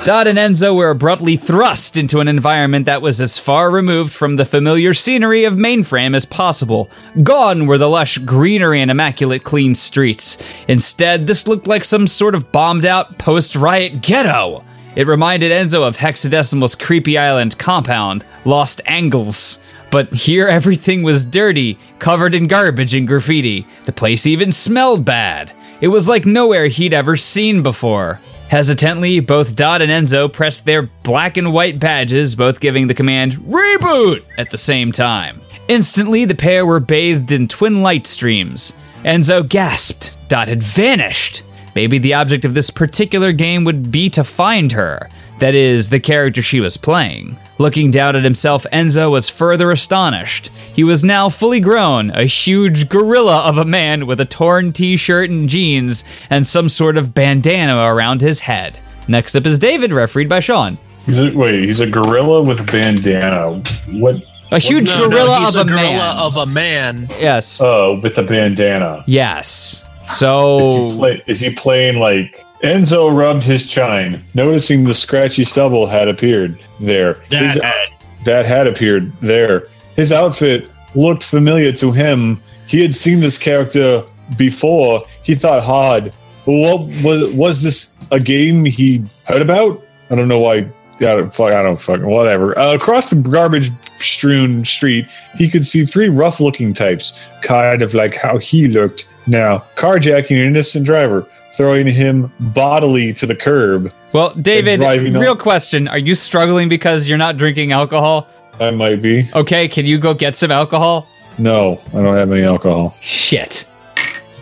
[0.03, 4.35] Dot and Enzo were abruptly thrust into an environment that was as far removed from
[4.35, 6.91] the familiar scenery of Mainframe as possible.
[7.23, 10.37] Gone were the lush greenery and immaculate clean streets.
[10.67, 14.61] Instead, this looked like some sort of bombed out post riot ghetto.
[14.97, 19.59] It reminded Enzo of Hexadecimal's creepy island compound, Lost Angles.
[19.89, 23.65] But here everything was dirty, covered in garbage and graffiti.
[23.85, 25.53] The place even smelled bad.
[25.81, 28.19] It was like nowhere he'd ever seen before.
[28.49, 33.33] Hesitantly, both Dot and Enzo pressed their black and white badges, both giving the command
[33.33, 35.41] reboot at the same time.
[35.67, 38.73] Instantly, the pair were bathed in twin light streams.
[39.03, 40.15] Enzo gasped.
[40.27, 41.43] Dot had vanished.
[41.75, 45.09] Maybe the object of this particular game would be to find her.
[45.41, 47.35] That is, the character she was playing.
[47.57, 50.47] Looking down at himself, Enzo was further astonished.
[50.75, 54.95] He was now fully grown, a huge gorilla of a man with a torn t
[54.97, 58.79] shirt and jeans, and some sort of bandana around his head.
[59.07, 60.77] Next up is David, refereed by Sean.
[61.07, 63.63] He's a, wait, he's a gorilla with a bandana.
[63.99, 64.23] What?
[64.51, 66.17] A huge No, no, gorilla he's of a, gorilla man.
[66.19, 67.07] of a man.
[67.19, 67.59] yes.
[67.59, 69.03] Oh, with a bandana.
[69.07, 69.83] yes.
[70.05, 70.89] Is So.
[70.91, 76.07] he, play, is he playing like Enzo rubbed his chine, noticing the scratchy stubble had
[76.07, 77.15] appeared there.
[77.29, 77.87] That His- had.
[78.25, 79.63] that had appeared there.
[79.95, 82.39] His outfit looked familiar to him.
[82.67, 84.03] He had seen this character
[84.37, 85.03] before.
[85.23, 86.13] He thought hard.
[86.45, 89.83] What was was this a game he heard about?
[90.09, 90.67] I don't know why.
[90.97, 91.51] I don't fuck.
[91.51, 92.57] I don't fucking whatever.
[92.57, 98.13] Uh, across the garbage strewn street, he could see three rough-looking types, kind of like
[98.13, 101.25] how he looked now, carjacking an innocent driver,
[101.55, 103.91] throwing him bodily to the curb.
[104.13, 105.87] Well, David, real on- question.
[105.87, 108.27] Are you struggling because you're not drinking alcohol?
[108.59, 109.27] I might be.
[109.33, 111.07] Okay, can you go get some alcohol?
[111.37, 112.95] No, I don't have any alcohol.
[113.01, 113.67] Shit.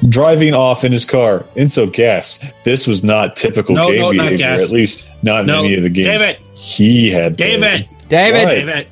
[0.07, 1.39] driving off in his car.
[1.55, 2.39] Enzo gas.
[2.63, 4.63] This was not typical No, game no, not behavior, gas.
[4.63, 6.07] at least not in No, any of the games.
[6.07, 7.59] David, He had played.
[7.61, 8.45] David, David,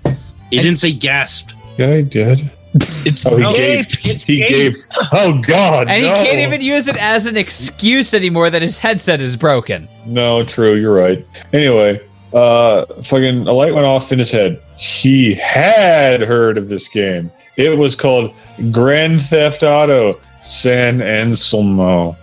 [0.04, 0.18] David.
[0.52, 1.52] He didn't say gasp.
[1.78, 2.52] Yeah, he did.
[2.74, 4.06] It's Oh, he No, gaped.
[4.06, 4.52] it's He gaped.
[4.52, 4.88] gaped.
[5.14, 6.16] Oh God, and no.
[6.20, 9.88] he can't even use it as an excuse anymore that his headset is broken.
[10.06, 10.76] No, true.
[10.76, 11.26] You're right.
[11.54, 12.02] Anyway,
[12.34, 14.62] uh, fucking a light went off in his head.
[14.78, 17.32] He had heard of this game.
[17.56, 18.34] It was called
[18.72, 22.16] Grand Theft Auto San Anselmo.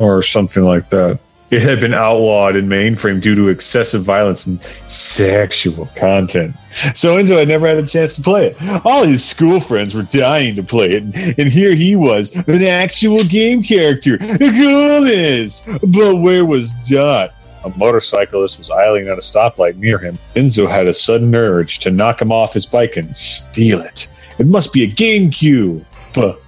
[0.00, 1.20] or something like that.
[1.54, 6.56] It had been outlawed in mainframe due to excessive violence and sexual content.
[6.94, 8.84] So Enzo had never had a chance to play it.
[8.84, 11.04] All his school friends were dying to play it,
[11.38, 14.18] and here he was, an actual game character.
[14.18, 15.62] Coolness!
[15.84, 17.36] But where was Dot?
[17.64, 20.18] A motorcyclist was idling at a stoplight near him.
[20.34, 24.08] Enzo had a sudden urge to knock him off his bike and steal it.
[24.40, 25.84] It must be a GameCube.
[26.14, 26.40] But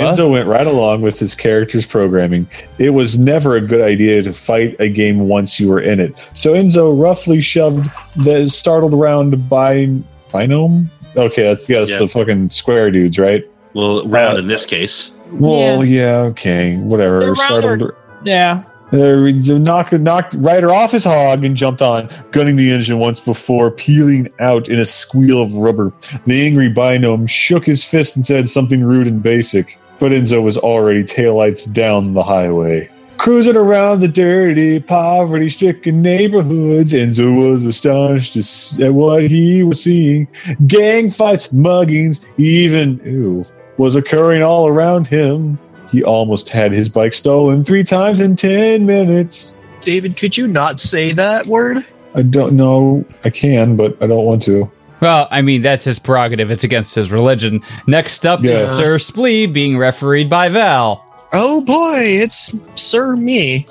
[0.00, 2.48] Enzo went right along with his character's programming.
[2.78, 6.30] It was never a good idea to fight a game once you were in it.
[6.34, 9.88] So Enzo roughly shoved the startled round by
[10.32, 10.86] binome.
[11.16, 11.98] Okay, that's, yeah, that's Yeah.
[12.00, 13.44] the fucking square dudes, right?
[13.74, 15.12] Well, round Uh, in this case.
[15.32, 17.18] Well, yeah, okay, whatever.
[17.18, 17.70] They're Startled.
[17.70, 17.94] rounder.
[18.24, 18.62] Yeah.
[18.92, 23.18] Uh, he knocked knocked Ryder off his hog and jumped on, gunning the engine once
[23.18, 25.92] before, peeling out in a squeal of rubber.
[26.26, 30.56] The angry binome shook his fist and said something rude and basic, but Enzo was
[30.56, 32.90] already taillights down the highway.
[33.16, 38.36] Cruising around the dirty, poverty stricken neighborhoods, Enzo was astonished
[38.80, 40.26] at what he was seeing.
[40.66, 43.46] Gang fights, muggings, even, ew,
[43.78, 45.58] was occurring all around him.
[45.90, 49.54] He almost had his bike stolen three times in 10 minutes.
[49.80, 51.78] David, could you not say that word?
[52.14, 53.04] I don't know.
[53.24, 54.70] I can, but I don't want to.
[55.04, 56.50] Well, I mean, that's his prerogative.
[56.50, 57.62] It's against his religion.
[57.86, 61.04] Next up is Sir Splee being refereed by Val.
[61.30, 63.66] Oh boy, it's Sir Me.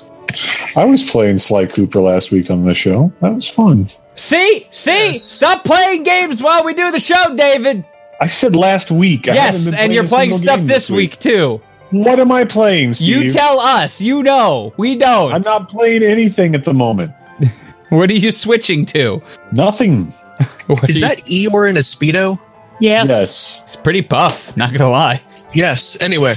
[0.76, 3.12] I was playing Sly Cooper last week on the show.
[3.20, 3.90] That was fun.
[4.14, 4.68] See?
[4.70, 4.90] See?
[4.90, 5.24] Yes.
[5.24, 7.84] Stop playing games while we do the show, David.
[8.20, 9.26] I said last week.
[9.26, 11.18] I yes, haven't and you're playing stuff game this week.
[11.18, 11.60] too.
[11.90, 13.24] What am I playing, Steve?
[13.24, 14.00] You tell us.
[14.00, 14.72] You know.
[14.76, 15.32] We don't.
[15.32, 17.12] I'm not playing anything at the moment.
[17.90, 19.22] What are you switching to?
[19.52, 20.12] Nothing.
[20.66, 22.38] What are Is you- that Eeyore in a Speedo?
[22.80, 23.08] Yes.
[23.08, 23.60] Yes.
[23.64, 25.20] It's pretty buff, not gonna lie.
[25.52, 25.96] Yes.
[26.00, 26.34] Anyway,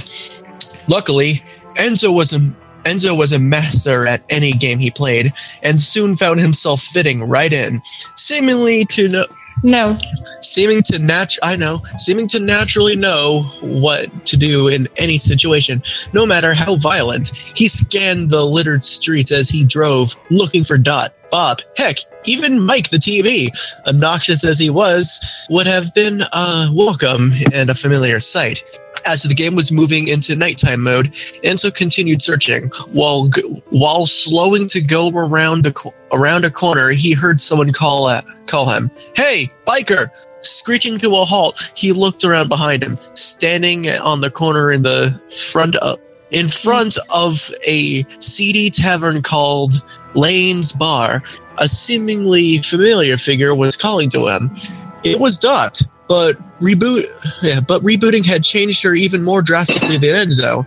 [0.86, 1.42] luckily,
[1.74, 2.38] Enzo was a
[2.84, 7.52] Enzo was a master at any game he played, and soon found himself fitting right
[7.52, 7.82] in,
[8.16, 9.26] seemingly to know,
[9.62, 9.94] No.
[10.40, 15.82] seeming to nat I know, seeming to naturally know what to do in any situation,
[16.12, 17.28] no matter how violent.
[17.54, 22.90] He scanned the littered streets as he drove, looking for Dot, Bob, heck, even Mike
[22.90, 23.48] the TV,
[23.86, 28.62] obnoxious as he was, would have been uh, welcome and a familiar sight.
[29.08, 31.06] As the game was moving into nighttime mode,
[31.42, 32.68] Enzo continued searching.
[32.92, 33.30] While
[33.70, 38.68] while slowing to go around the around a corner, he heard someone call uh, call
[38.68, 38.90] him.
[39.16, 40.10] "Hey, biker!"
[40.42, 45.18] Screeching to a halt, he looked around behind him, standing on the corner in the
[45.50, 45.98] front of
[46.30, 49.82] in front of a seedy tavern called
[50.16, 51.22] Lane's Bar.
[51.56, 54.54] A seemingly familiar figure was calling to him.
[55.02, 57.06] It was Dot, but reboot
[57.42, 60.64] yeah, but rebooting had changed her even more drastically than Enzo.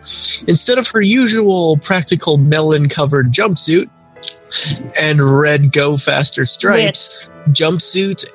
[0.47, 3.89] Instead of her usual practical melon covered jumpsuit
[5.01, 8.25] and red go faster stripes, jumpsuit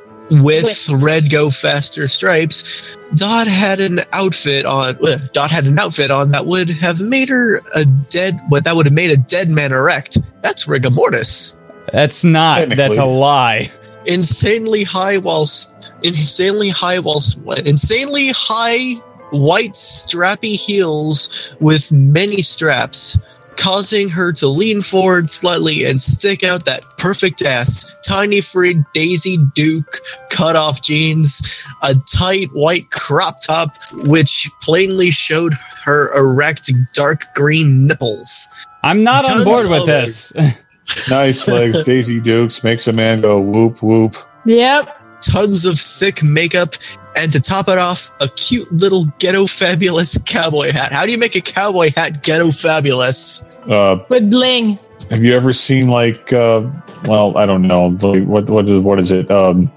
[0.42, 6.11] with red go faster stripes, Dot had an outfit on uh, Dot had an outfit
[6.11, 9.48] on that would have made her a dead what that would have made a dead
[9.48, 10.18] man erect.
[10.42, 11.57] That's rigor mortis
[11.92, 12.70] That's not.
[12.70, 13.70] That's a lie.
[14.07, 15.76] insanely high whilst
[16.14, 18.94] insanely high whilst insanely high
[19.30, 23.18] white strappy heels with many straps
[23.57, 29.38] causing her to lean forward slightly and stick out that perfect ass tiny free daisy
[29.54, 30.00] duke
[30.30, 33.74] cut off jeans a tight white crop top
[34.07, 35.54] which plainly showed
[35.84, 38.46] her erect dark green nipples
[38.86, 40.32] I'm not on board with this.
[41.11, 44.16] Nice legs, Daisy Dukes makes a man go whoop whoop.
[44.44, 44.95] Yep.
[45.23, 46.75] Tons of thick makeup,
[47.17, 50.93] and to top it off, a cute little ghetto fabulous cowboy hat.
[50.93, 53.43] How do you make a cowboy hat ghetto fabulous?
[53.69, 54.79] Uh, With bling.
[55.11, 56.33] have you ever seen like?
[56.33, 56.71] Uh,
[57.07, 57.89] well, I don't know.
[57.89, 59.29] Like, what what is what is it?
[59.31, 59.73] Um,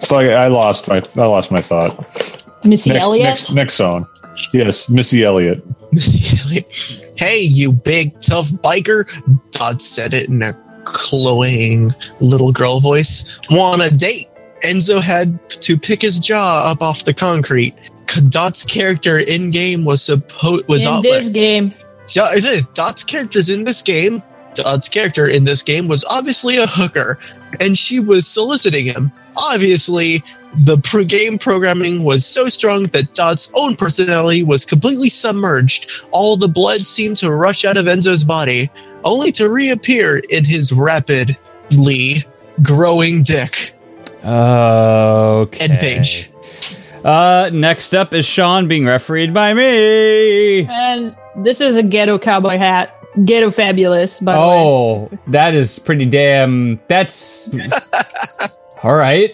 [0.00, 1.94] fuck, I lost my I lost my thought.
[2.64, 3.24] Missy Next, Elliott.
[3.24, 4.06] next next song.
[4.54, 5.62] Yes, Missy Elliott.
[5.92, 7.12] Missy Elliott.
[7.18, 9.04] Hey, you big tough biker!
[9.50, 10.52] Dot said it in a
[10.84, 13.38] cloying little girl voice.
[13.50, 14.26] Want a date?
[14.62, 17.74] Enzo had to pick his jaw up off the concrete.
[18.28, 21.74] Dot's character in game was supposed was in this game.
[22.14, 24.22] Yeah, is it Dot's characters in this game?
[24.54, 27.18] Dot's character in this game was obviously a hooker,
[27.60, 29.12] and she was soliciting him.
[29.36, 30.22] Obviously,
[30.60, 35.90] the pre-game programming was so strong that Dot's own personality was completely submerged.
[36.10, 38.70] All the blood seemed to rush out of Enzo's body,
[39.04, 42.24] only to reappear in his rapidly
[42.62, 43.75] growing dick.
[44.26, 45.64] Okay.
[45.64, 46.30] End page.
[47.04, 50.66] Uh, next up is Sean being refereed by me.
[50.66, 52.92] And this is a ghetto cowboy hat.
[53.24, 54.44] Ghetto fabulous, by the way.
[54.46, 56.80] Oh, that is pretty damn.
[56.88, 57.54] That's
[58.82, 59.30] all right.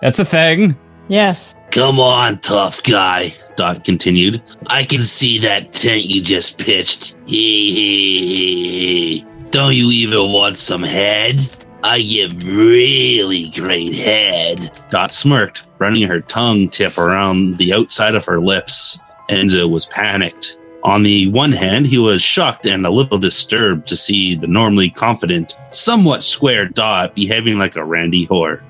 [0.00, 0.76] That's a thing.
[1.08, 1.54] Yes.
[1.70, 4.42] Come on, tough guy, Dot continued.
[4.66, 7.14] I can see that tent you just pitched.
[7.26, 9.26] Hee hee hee hee.
[9.50, 11.38] Don't you even want some head?
[11.84, 14.70] I give really great head.
[14.90, 19.00] Dot smirked, running her tongue tip around the outside of her lips.
[19.28, 20.56] Enzo was panicked.
[20.84, 24.90] On the one hand, he was shocked and a little disturbed to see the normally
[24.90, 28.62] confident, somewhat square Dot behaving like a randy whore.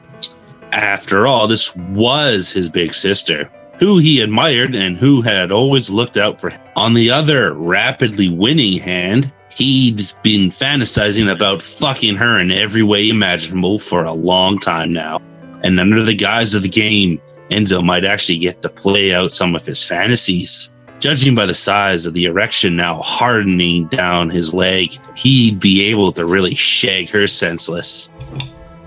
[0.72, 6.16] After all, this was his big sister, who he admired and who had always looked
[6.16, 6.60] out for him.
[6.76, 13.08] On the other rapidly winning hand, he'd been fantasizing about fucking her in every way
[13.08, 15.20] imaginable for a long time now.
[15.62, 19.54] And under the guise of the game, Enzo might actually get to play out some
[19.54, 20.72] of his fantasies.
[21.00, 26.12] Judging by the size of the erection now hardening down his leg, he'd be able
[26.12, 28.08] to really shag her senseless.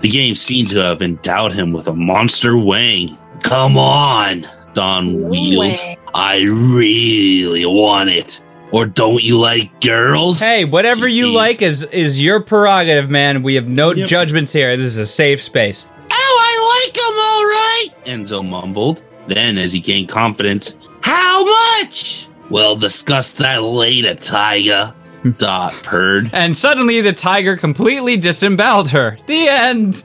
[0.00, 3.16] The game seemed to have endowed him with a monster wang.
[3.42, 5.78] Come on, Don wheeled.
[6.14, 8.40] I really want it.
[8.72, 10.40] Or don't you like girls?
[10.40, 13.42] Hey, whatever you like is is your prerogative, man.
[13.42, 14.08] We have no Yep.
[14.08, 14.76] judgments here.
[14.76, 15.86] This is a safe space.
[16.12, 19.00] Oh, I like him all right, Enzo mumbled.
[19.28, 22.28] Then, as he gained confidence, how much?
[22.50, 24.92] We'll discuss that later, Tiger.
[25.38, 26.30] Dot purred.
[26.32, 29.18] And suddenly the tiger completely disemboweled her.
[29.26, 30.04] The end.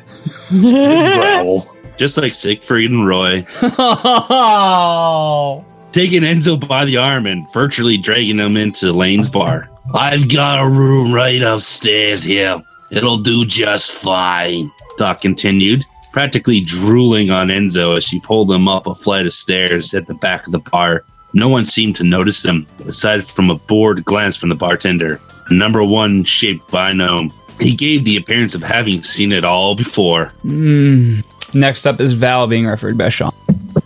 [0.49, 1.67] Growl.
[1.97, 3.45] Just like Siegfried and Roy.
[3.61, 5.63] Oh.
[5.91, 9.69] taking Enzo by the arm and virtually dragging him into Lane's bar.
[9.93, 12.61] I've got a room right upstairs here.
[12.91, 18.85] It'll do just fine, Doc continued, practically drooling on Enzo as she pulled him up
[18.87, 21.03] a flight of stairs at the back of the bar.
[21.33, 25.19] No one seemed to notice him, aside from a bored glance from the bartender.
[25.49, 27.31] A number one shaped binome.
[27.59, 30.27] He gave the appearance of having seen it all before.
[30.41, 31.19] Hmm.
[31.53, 33.33] Next up is Val being referred by Sean.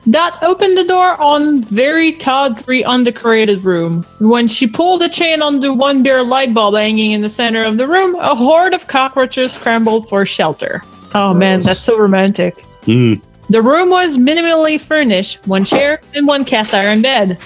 [0.09, 4.05] Dot opened the door on very tawdry, undecorated room.
[4.19, 7.63] When she pulled the chain on the one bare light bulb hanging in the center
[7.63, 10.83] of the room, a horde of cockroaches scrambled for shelter.
[11.15, 12.63] Oh man, that's so romantic.
[12.85, 13.15] Hmm.
[13.49, 17.39] The room was minimally furnished, one chair and one cast iron bed.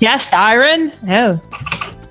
[0.00, 0.92] Cast iron?
[1.08, 1.40] Oh.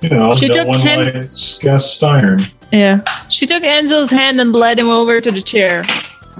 [0.00, 1.30] You know, She took one Hen-
[1.60, 2.40] cast iron.
[2.72, 3.02] Yeah.
[3.28, 5.84] She took Enzo's hand and led him over to the chair.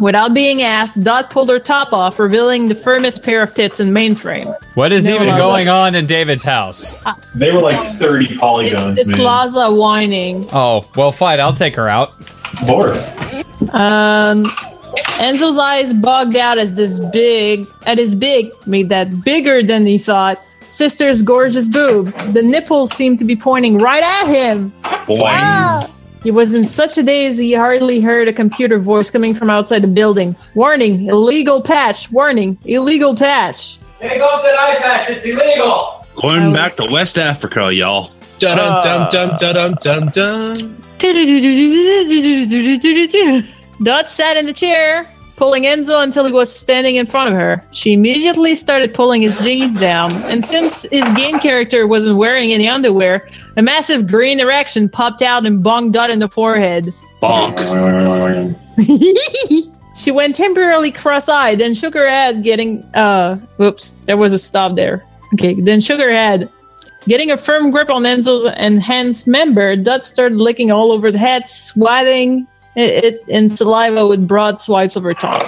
[0.00, 3.90] Without being asked, Dot pulled her top off, revealing the firmest pair of tits in
[3.90, 4.54] mainframe.
[4.74, 5.38] What is even Laza.
[5.38, 6.96] going on in David's house?
[7.34, 9.26] They were like 30 polygons, It's, it's man.
[9.26, 10.48] Laza whining.
[10.52, 11.40] Oh, well, fine.
[11.40, 12.18] I'll take her out.
[12.66, 12.94] Morph.
[13.74, 14.46] Um,
[15.18, 19.98] Enzo's eyes bugged out as this big, at his big, made that bigger than he
[19.98, 20.42] thought.
[20.68, 22.14] Sister's gorgeous boobs.
[22.32, 24.72] The nipples seemed to be pointing right at him.
[24.84, 25.88] Ah!
[26.24, 29.80] He was in such a daze he hardly heard a computer voice coming from outside
[29.80, 30.34] the building.
[30.54, 32.10] Warning, illegal patch.
[32.10, 33.78] Warning, illegal patch.
[34.00, 35.10] Take off that eye patch.
[35.10, 36.06] It's illegal.
[36.16, 38.10] Going I back to West Africa, y'all.
[38.38, 40.80] Dun dun dun dun dun dun dun.
[43.82, 45.06] Dot sat in the chair,
[45.36, 47.64] pulling Enzo until he was standing in front of her.
[47.72, 52.68] She immediately started pulling his jeans down, and since his game character wasn't wearing any
[52.68, 56.92] underwear, a massive green erection popped out and bonged Dot in the forehead.
[57.22, 58.54] Bonk.
[59.96, 64.74] She went temporarily cross-eyed, then shook her head, getting uh whoops, there was a stop
[64.74, 65.04] there.
[65.34, 66.50] Okay, then shook her head.
[67.06, 71.48] Getting a firm grip on Enzo's enhanced member, Dot started licking all over the head,
[71.48, 72.46] swatting
[72.76, 75.40] it, it in saliva with broad swipes of her tongue.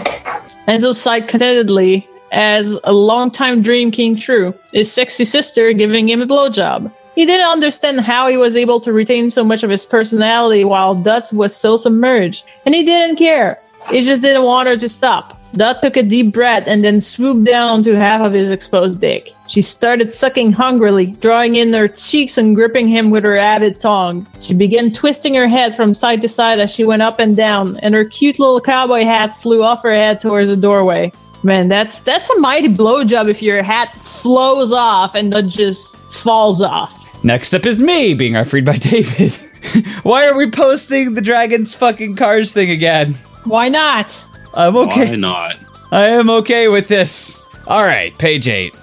[0.68, 6.26] Enzo sighed contentedly as a long-time dream came true, his sexy sister giving him a
[6.26, 6.92] blowjob.
[7.14, 10.94] He didn't understand how he was able to retain so much of his personality while
[10.94, 13.58] Dutz was so submerged, and he didn't care.
[13.90, 15.35] He just didn't want her to stop.
[15.54, 19.32] Dot took a deep breath and then swooped down to half of his exposed dick.
[19.48, 24.26] She started sucking hungrily, drawing in her cheeks and gripping him with her avid tongue.
[24.40, 27.76] She began twisting her head from side to side as she went up and down,
[27.78, 31.12] and her cute little cowboy hat flew off her head towards the doorway.
[31.42, 36.60] Man, that's that's a mighty blowjob if your hat flows off and not just falls
[36.60, 37.04] off.
[37.22, 39.32] Next up is me being referred by David.
[40.02, 43.14] Why are we posting the Dragon's fucking cars thing again?
[43.44, 44.26] Why not?
[44.56, 45.10] I'm okay.
[45.10, 45.56] Why not?
[45.92, 47.42] I am okay with this.
[47.66, 48.74] All right, page eight.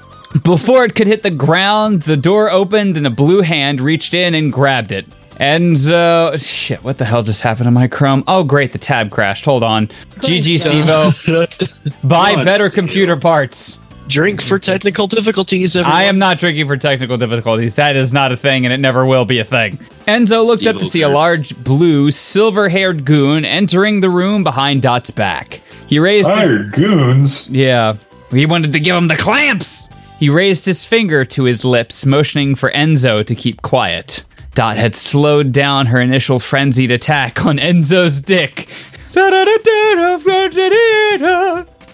[0.44, 4.34] Before it could hit the ground, the door opened and a blue hand reached in
[4.34, 5.06] and grabbed it.
[5.38, 8.24] And uh, shit, what the hell just happened to my Chrome?
[8.28, 9.46] Oh, great, the tab crashed.
[9.46, 9.88] Hold on.
[9.88, 12.08] GG, Stevo.
[12.08, 12.76] Buy God, better Steve.
[12.76, 13.80] computer parts.
[14.08, 15.76] Drink for technical difficulties.
[15.76, 15.98] Everyone.
[15.98, 17.76] I am not drinking for technical difficulties.
[17.76, 19.78] That is not a thing, and it never will be a thing.
[20.08, 24.44] Enzo looked up to Steve-o see a large, blue, silver haired goon entering the room
[24.44, 25.62] behind Dot's back.
[25.88, 26.38] He raised his.
[26.38, 27.50] Hired goons.
[27.50, 27.96] Yeah.
[28.32, 29.90] He wanted to give him the clamps!
[30.20, 34.24] He raised his finger to his lips, motioning for Enzo to keep quiet.
[34.56, 38.70] Dot had slowed down her initial frenzied attack on Enzo's dick.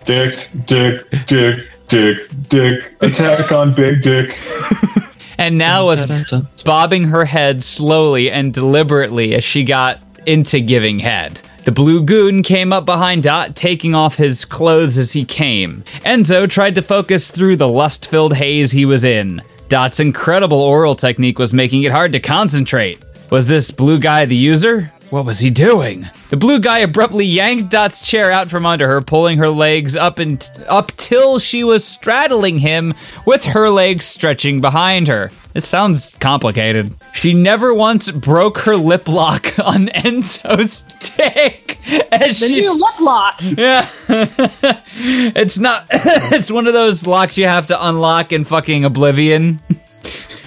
[0.05, 2.95] Dick, dick, dick, dick, dick.
[3.01, 4.37] Attack on big dick.
[5.37, 6.05] and now was
[6.65, 11.41] bobbing her head slowly and deliberately as she got into giving head.
[11.69, 15.83] The blue goon came up behind Dot, taking off his clothes as he came.
[16.03, 19.39] Enzo tried to focus through the lust filled haze he was in.
[19.67, 23.05] Dot's incredible oral technique was making it hard to concentrate.
[23.29, 24.91] Was this blue guy the user?
[25.09, 26.07] What was he doing?
[26.29, 30.19] The blue guy abruptly yanked Dot's chair out from under her, pulling her legs up
[30.19, 32.93] and up till she was straddling him
[33.25, 35.31] with her legs stretching behind her.
[35.53, 36.93] This sounds complicated.
[37.13, 40.81] She never once broke her lip lock on Enzo's
[41.15, 41.79] dick
[42.11, 43.41] as The she new lip lock.
[43.41, 43.89] yeah.
[45.35, 49.59] it's not it's one of those locks you have to unlock in fucking Oblivion.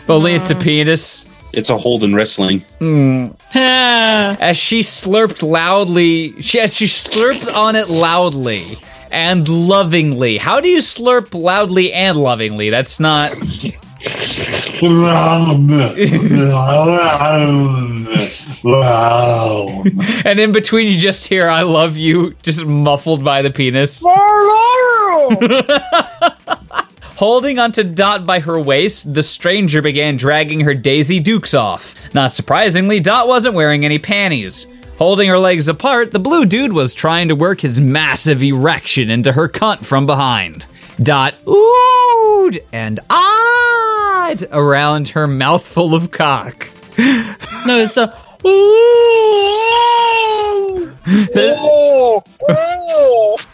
[0.09, 1.27] Only it's a penis.
[1.53, 2.65] It's a hold in wrestling.
[3.55, 4.37] Ah.
[4.41, 8.63] As she slurped loudly, she as she slurped on it loudly
[9.11, 10.39] and lovingly.
[10.39, 12.71] How do you slurp loudly and lovingly?
[12.71, 13.31] That's not
[18.65, 19.85] wow.
[20.25, 24.03] and in between you just hear I love you just muffled by the penis.
[27.23, 31.95] Holding onto Dot by her waist, the stranger began dragging her Daisy Dukes off.
[32.13, 34.67] Not surprisingly, Dot wasn't wearing any panties.
[34.99, 39.31] Holding her legs apart, the blue dude was trying to work his massive erection into
[39.31, 40.67] her cunt from behind.
[41.01, 46.67] Dot oohed and eyed around her mouthful of cock.
[47.65, 48.19] No, it's a.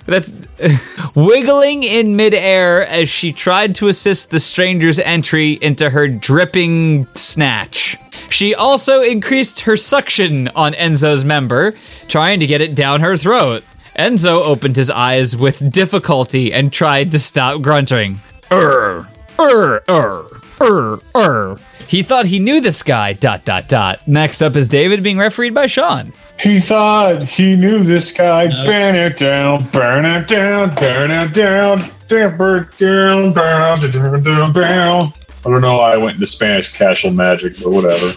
[0.07, 0.31] That's
[1.15, 7.97] wiggling in midair as she tried to assist the stranger's entry into her dripping snatch.
[8.31, 11.75] She also increased her suction on Enzo's member,
[12.09, 13.65] trying to get it down her throat.
[13.99, 18.21] Enzo opened his eyes with difficulty and tried to stop grunting.
[18.51, 19.09] Err,
[19.39, 20.23] err, err,
[20.61, 21.57] err, err.
[21.87, 23.15] He thought he knew this guy.
[23.15, 24.07] Dot dot dot.
[24.07, 26.13] Next up is David being refereed by Sean.
[26.39, 28.47] He thought he knew this guy.
[28.47, 28.65] Uh-huh.
[28.65, 31.79] Burn it down, burn it down, burn it down,
[32.09, 35.13] down, burn it down, down, down, down, down.
[35.47, 38.13] I don't know why I went into Spanish casual magic, but whatever.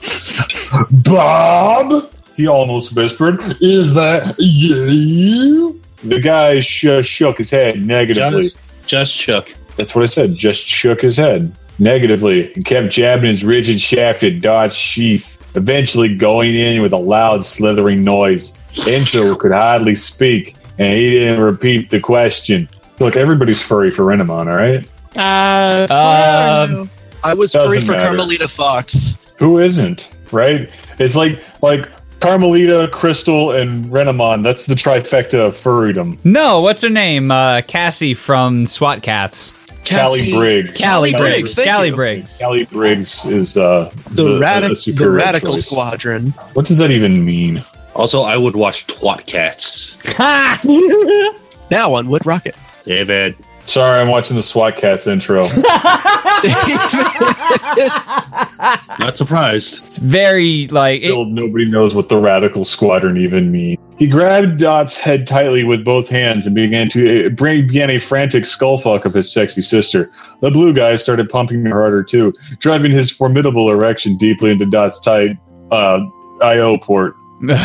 [0.91, 8.41] Bob, he almost whispered, "Is that you?" The guy sh- shook his head negatively.
[8.43, 8.57] Just,
[8.87, 9.53] just shook.
[9.77, 10.35] That's what I said.
[10.35, 16.15] Just shook his head negatively and kept jabbing his rigid shafted at Dot's sheath, eventually
[16.15, 18.53] going in with a loud slithering noise.
[18.73, 22.69] Enzo could hardly speak, and he didn't repeat the question.
[22.99, 24.87] Look, everybody's furry for Renamon, all right?
[25.17, 26.89] Uh, Um,
[27.23, 28.05] I was Doesn't free for matter.
[28.05, 29.17] Carmelita Fox.
[29.39, 30.69] Who isn't, right?
[30.99, 34.43] It's like like Carmelita, Krystal, and Renamon.
[34.43, 36.23] That's the trifecta of furrydom.
[36.23, 37.31] No, what's her name?
[37.31, 39.51] Uh, Cassie from SWAT Kats.
[39.91, 40.77] Callie Briggs.
[40.81, 41.55] Callie Briggs, Briggs.
[41.55, 41.95] thank Callie you.
[41.95, 42.39] Briggs.
[42.41, 45.65] Callie Briggs is uh, The, the, radic- the, superior Radical choice.
[45.67, 46.27] Squadron.
[46.53, 47.61] What does that even mean?
[47.95, 49.97] Also, I would watch Twat Cats.
[51.71, 52.55] Now on Wood Rocket.
[52.83, 53.35] David.
[53.63, 55.43] Sorry, I'm watching the SWAT Kats intro.
[58.99, 59.83] Not surprised.
[59.85, 63.77] It's very like it- nobody knows what the radical squadron even means.
[64.01, 67.99] He grabbed Dot's head tightly with both hands and began to uh, bring, began a
[67.99, 70.11] frantic skullfuck of his sexy sister.
[70.39, 74.99] The blue guy started pumping her harder too, driving his formidable erection deeply into Dot's
[74.99, 75.37] tight
[75.69, 75.99] uh,
[76.41, 77.15] IO port.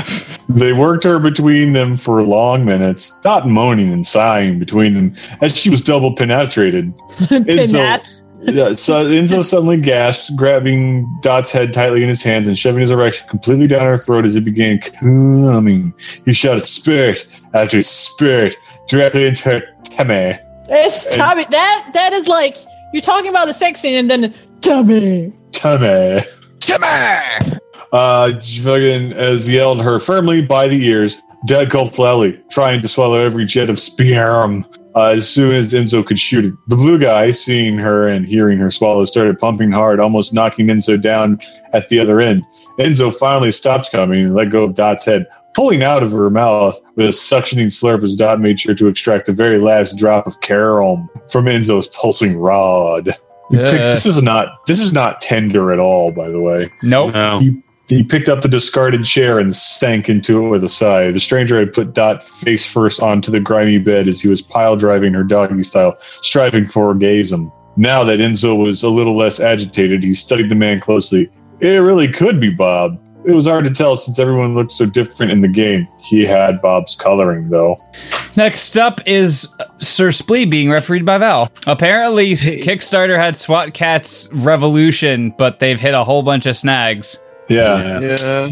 [0.48, 5.56] They worked her between them for long minutes, Dot moaning and sighing between them as
[5.56, 6.94] she was double penetrated.
[7.18, 8.22] Pinat.
[8.46, 12.90] Yeah, so Enzo suddenly gasped, grabbing Dot's head tightly in his hands and shoving his
[12.90, 15.92] erection completely down her throat as it began coming.
[16.24, 18.56] He shot a spirit after spirit
[18.88, 20.38] directly into her tummy.
[20.68, 21.44] It's tummy.
[21.50, 22.56] That that is like
[22.92, 25.32] you're talking about the sex scene and then tummy.
[25.52, 26.22] Tummy.
[26.60, 26.86] Tummy.
[26.86, 27.60] on!
[27.92, 33.16] Uh, fucking as yelled her firmly by the ears, Dead gulped loudly, trying to swallow
[33.18, 34.64] every jet of sperm.
[34.94, 38.56] Uh, as soon as Enzo could shoot it, the blue guy, seeing her and hearing
[38.58, 41.38] her swallow, started pumping hard, almost knocking Enzo down
[41.74, 42.42] at the other end.
[42.78, 46.80] Enzo finally stopped coming and let go of Dot's head, pulling out of her mouth
[46.96, 50.40] with a suctioning slurp as Dot made sure to extract the very last drop of
[50.40, 53.14] carom from Enzo's pulsing rod.
[53.50, 53.88] He picked- Uh.
[53.92, 56.70] this is not this is not tender at all, by the way.
[56.82, 57.12] Nope.
[57.14, 57.38] No.
[57.38, 61.10] He, he picked up the discarded chair and sank into it with a sigh.
[61.10, 64.76] The stranger had put Dot face first onto the grimy bed as he was pile
[64.76, 67.52] driving her doggy style, striving for orgasm.
[67.76, 71.28] Now that Enzo was a little less agitated, he studied the man closely.
[71.60, 72.98] It really could be Bob.
[73.26, 75.86] it was hard to tell since everyone looked so different in the game.
[75.98, 77.76] He had Bob's coloring though.
[78.36, 81.50] Next up is uh, Sir Splee being refereed by Val.
[81.66, 87.18] Apparently, Kickstarter had SWAT Kats Revolution, but they've hit a whole bunch of snags.
[87.48, 88.00] Yeah.
[88.00, 88.48] Yeah.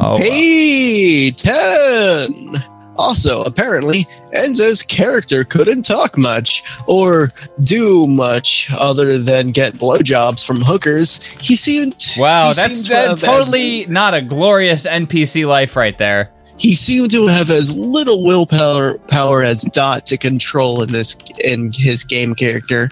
[0.00, 2.64] Oh, Hey, 10!
[2.96, 10.60] Also, apparently, Enzo's character couldn't talk much or do much other than get blowjobs from
[10.60, 11.22] hookers.
[11.40, 11.94] He seemed.
[12.18, 16.32] wow, he that's, seemed to that's as- totally not a glorious NPC life right there.
[16.58, 21.70] He seemed to have as little willpower power as Dot to control in this in
[21.72, 22.90] his game character.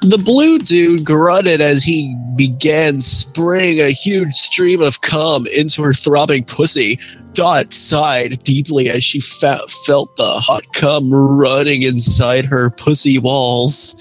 [0.00, 5.92] The blue dude grunted as he began spraying a huge stream of cum into her
[5.92, 6.98] throbbing pussy.
[7.32, 13.94] Dot sighed deeply as she fe- felt the hot cum running inside her pussy walls.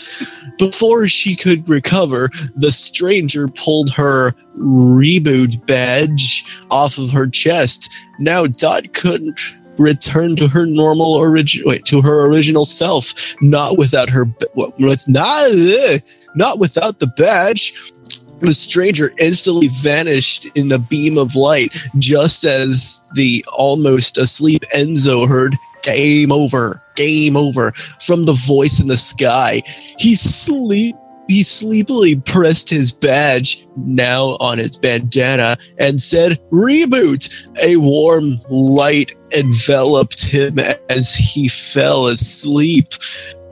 [0.58, 7.90] Before she could recover, the stranger pulled her reboot badge off of her chest.
[8.20, 9.40] Now Dot couldn't
[9.78, 13.36] return to her normal origin wait to her original self.
[13.42, 14.26] Not without her
[14.56, 16.02] with not
[16.36, 17.94] not without the badge.
[18.42, 25.28] The stranger instantly vanished in the beam of light just as the almost asleep Enzo
[25.28, 27.72] heard game over game over
[28.02, 29.62] from the voice in the sky.
[29.98, 30.96] He sleep
[31.30, 37.30] he sleepily pressed his badge, now on his bandana, and said, Reboot!
[37.64, 40.58] A warm light enveloped him
[40.90, 42.88] as he fell asleep.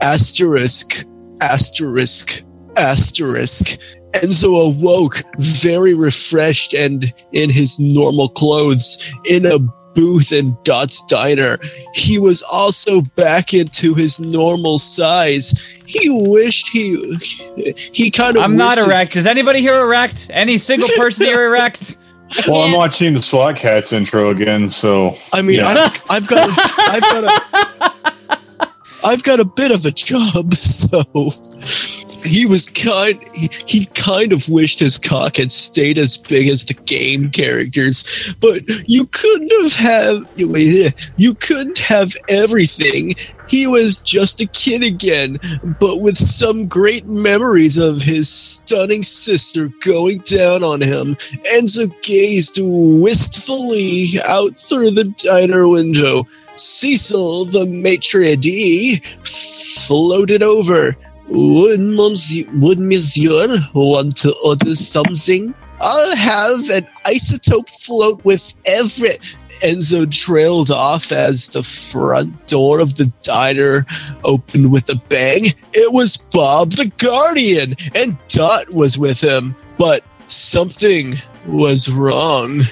[0.00, 1.06] Asterisk,
[1.40, 2.42] asterisk,
[2.76, 3.80] asterisk.
[4.12, 9.58] Enzo awoke very refreshed and in his normal clothes in a
[9.94, 11.58] booth in Dot's diner.
[11.94, 15.50] He was also back into his normal size.
[15.86, 17.16] He wished he
[17.92, 19.16] he kind of I'm not wished his- erect.
[19.16, 20.30] Is anybody here erect?
[20.32, 21.96] Any single person here erect?
[22.46, 25.68] Well, I'm watching the SWAT Kats intro again, so I mean, Yeah.
[25.68, 26.52] I've, I've got, a,
[26.90, 28.68] I've got a,
[29.06, 31.02] I've got a bit of a job, so
[32.28, 33.20] he was kind.
[33.34, 38.34] He, he kind of wished his cock had stayed as big as the game characters,
[38.40, 40.26] but you couldn't have have
[41.16, 43.14] you, couldn't have everything.
[43.48, 45.38] He was just a kid again,
[45.80, 51.14] but with some great memories of his stunning sister going down on him.
[51.54, 56.26] Enzo gazed wistfully out through the diner window.
[56.56, 60.96] Cecil, the maitre d' floated over.
[61.28, 65.54] Would monsieur, would monsieur want to order something?
[65.80, 69.20] I'll have an isotope float with Everett.
[69.62, 73.86] Enzo trailed off as the front door of the diner
[74.24, 75.46] opened with a bang.
[75.72, 79.54] It was Bob the Guardian, and Dot was with him.
[79.78, 82.62] But something was wrong.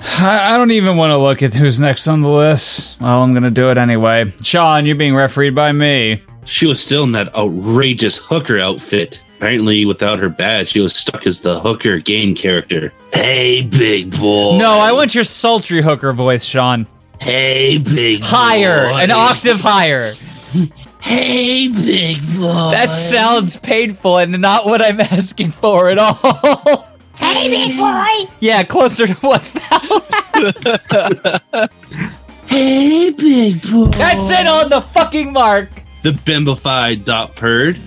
[0.00, 3.00] I I don't even want to look at who's next on the list.
[3.00, 4.30] Well, I'm going to do it anyway.
[4.42, 6.22] Sean, you're being refereed by me.
[6.44, 9.22] She was still in that outrageous hooker outfit.
[9.36, 12.92] Apparently, without her badge, she was stuck as the hooker game character.
[13.12, 14.58] Hey, big boy.
[14.58, 16.86] No, I want your sultry hooker voice, Sean.
[17.20, 18.26] Hey, big boy.
[18.26, 18.98] Higher, boy.
[19.00, 20.12] an octave higher.
[21.00, 22.70] Hey, big boy.
[22.70, 26.86] That sounds painful and not what I'm asking for at all.
[27.16, 28.32] Hey, big boy!
[28.40, 29.40] yeah, closer to what
[32.46, 33.86] Hey, big boy.
[33.86, 35.68] That's it on the fucking mark.
[36.04, 37.80] The bimbified dot purred.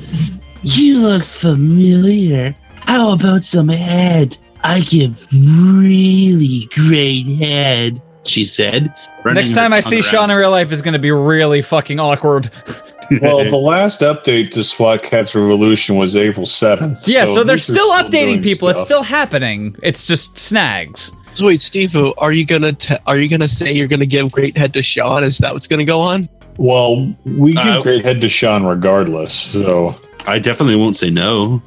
[0.63, 2.55] You look familiar.
[2.79, 4.35] How about some head?
[4.63, 8.91] I give really great head, she said.
[9.23, 11.99] Next time I see around Sean in real life is going to be really fucking
[11.99, 12.49] awkward.
[13.21, 17.03] well, the last update to SWAT Kats Revolution was April 7th.
[17.05, 18.67] Yeah, so, at they're least still updating doing people.
[18.69, 19.75] It's still happening.
[19.83, 21.11] It's just snags.
[21.35, 24.57] So wait, Steve, are you gonna te- are you gonna say you're gonna give great
[24.57, 25.23] head to Sean?
[25.23, 26.27] Is that what's gonna go on?
[26.57, 29.33] Well, we give Uh, great head to Sean regardless.
[29.33, 31.61] So I definitely won't say no.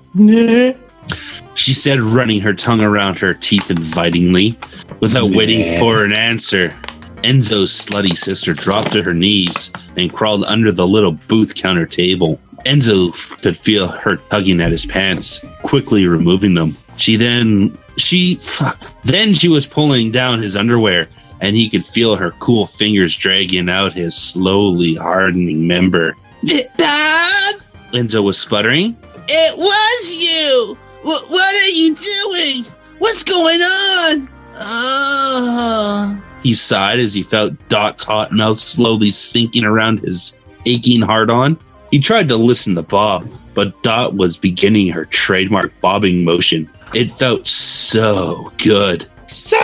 [1.54, 4.56] She said, running her tongue around her teeth invitingly.
[5.00, 6.74] Without waiting for an answer,
[7.22, 12.40] Enzo's slutty sister dropped to her knees and crawled under the little booth counter table.
[12.66, 13.12] Enzo
[13.42, 16.76] could feel her tugging at his pants, quickly removing them.
[16.96, 18.78] She then she fuck.
[19.04, 21.08] Then she was pulling down his underwear,
[21.40, 26.14] and he could feel her cool fingers dragging out his slowly hardening member.
[26.44, 27.54] Dad,
[27.92, 28.96] Enzo was sputtering.
[29.28, 30.76] It was you.
[31.02, 32.64] What, what are you doing?
[32.98, 34.28] What's going on?
[34.56, 36.22] Oh.
[36.42, 40.36] He sighed as he felt Dot's hot mouth slowly sinking around his
[40.66, 41.58] aching heart on.
[41.90, 46.70] He tried to listen to Bob, but Dot was beginning her trademark bobbing motion.
[46.94, 49.06] It felt so good.
[49.26, 49.58] So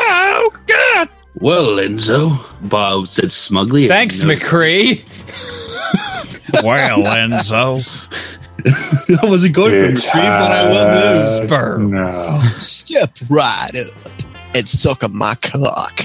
[0.66, 1.08] good!
[1.38, 2.38] Well, Enzo,
[2.68, 3.88] Bob said smugly.
[3.88, 5.02] Thanks, noticed- McCree.
[6.62, 7.82] well, Enzo.
[9.22, 11.06] I wasn't going for It's McCree, but I will do.
[11.06, 11.18] hard.
[11.20, 11.78] Spur.
[11.78, 12.42] No.
[12.56, 13.92] Step right up
[14.54, 16.00] and suck on my cock.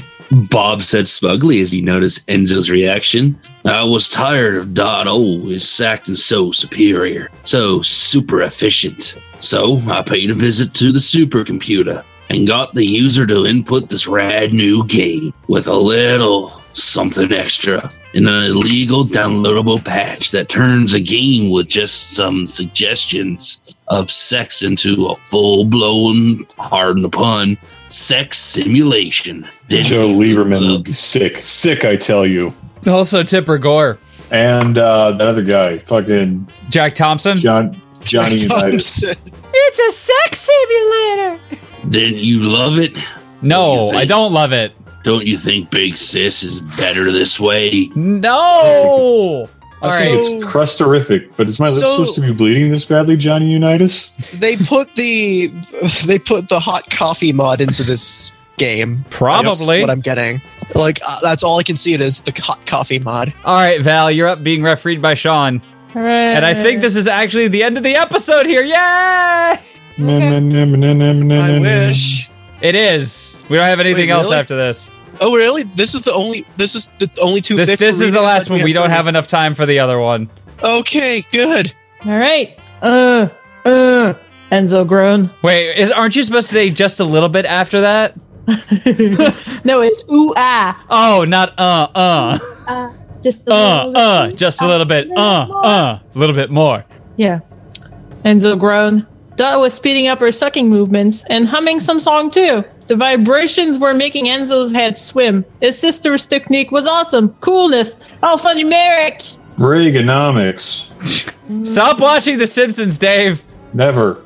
[0.49, 3.37] Bob said smugly as he noticed Enzo's reaction.
[3.65, 9.17] I was tired of Dot always acting so superior, so super efficient.
[9.39, 14.07] So I paid a visit to the supercomputer and got the user to input this
[14.07, 17.81] rad new game with a little something extra
[18.13, 24.63] in an illegal downloadable patch that turns a game with just some suggestions of sex
[24.63, 27.57] into a full blown, pardon the pun,
[27.89, 29.45] sex simulation.
[29.67, 31.39] Then Joe Lieberman would be sick.
[31.39, 32.53] Sick, I tell you.
[32.87, 33.99] Also, Tipper Gore.
[34.31, 37.37] And uh, that other guy, fucking Jack Thompson.
[37.37, 39.25] John Johnny Unitas.
[39.76, 39.85] Thompson.
[39.85, 40.49] It's a sex
[41.49, 41.89] simulator.
[41.89, 42.98] Didn't you love it?
[43.41, 44.73] No, What do you I don't love it.
[45.03, 47.89] Don't you think Big Sis is better this way?
[47.95, 48.31] No.
[49.84, 50.23] All I right.
[50.23, 53.52] think it's crusterific, but is my lips So- supposed to be bleeding this badly, Johnny
[53.52, 54.11] Unitas?
[54.35, 55.48] they put the
[56.06, 58.98] they put the hot coffee mod into this game.
[58.98, 59.81] That's Probably.
[59.81, 60.39] what I'm getting.
[60.76, 63.34] Like uh, that's all I can see it is the hot coffee mod.
[63.43, 65.64] All right, Val, you're up being refereed by Sean.
[65.95, 68.63] And I think this is actually the end of the episode here.
[68.63, 68.73] Yay!
[68.73, 69.57] I
[69.99, 72.30] I wish.
[72.61, 73.39] It is.
[73.49, 74.38] We don't have anything Wait, else really?
[74.38, 74.89] after this.
[75.19, 75.63] Oh really?
[75.63, 76.45] This is the only.
[76.57, 77.55] This is the only two.
[77.55, 78.63] This, this is the last one.
[78.63, 80.30] We don't have enough time for the other one.
[80.63, 81.73] Okay, good.
[82.05, 82.59] All right.
[82.81, 83.30] Uh,
[83.65, 84.13] uh.
[84.51, 85.30] Enzo groan.
[85.41, 88.15] Wait, is aren't you supposed to say just a little bit after that?
[89.63, 90.84] No, it's ooh ah.
[90.89, 94.38] Oh, not uh uh Uh, just a uh little uh, bit.
[94.38, 96.85] just a little bit uh uh, a little bit more.
[97.18, 97.39] Yeah.
[98.26, 99.06] Enzo groaned.
[99.35, 102.64] Dot was speeding up her sucking movements and humming some song too.
[102.88, 105.45] The vibrations were making Enzo's head swim.
[105.61, 107.30] His sister's technique was awesome.
[107.35, 108.07] Coolness.
[108.22, 109.38] Alphanumeric.
[109.57, 110.88] Reaganomics.
[111.65, 113.43] Stop watching The Simpsons, Dave.
[113.73, 114.23] Never.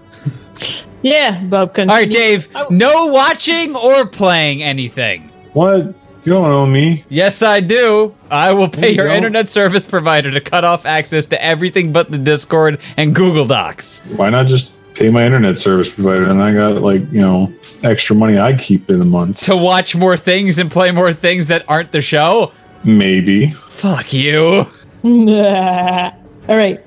[1.02, 1.94] Yeah, Bob continued.
[1.94, 2.50] All right, Dave.
[2.56, 2.68] Oh.
[2.72, 5.30] No watching or playing anything.
[5.54, 5.94] What?
[6.26, 7.03] You don't owe me.
[7.07, 8.15] Yes, I do.
[8.31, 9.18] I will pay you your don't.
[9.18, 13.99] internet service provider to cut off access to everything but the Discord and Google Docs.
[14.15, 16.23] Why not just pay my internet service provider?
[16.23, 17.53] And I got like, you know,
[17.84, 19.41] extra money I keep in the month.
[19.43, 22.52] To watch more things and play more things that aren't the show?
[22.84, 23.52] Maybe.
[23.52, 24.65] Fuck you.
[25.03, 26.11] Nah.
[26.47, 26.84] All right.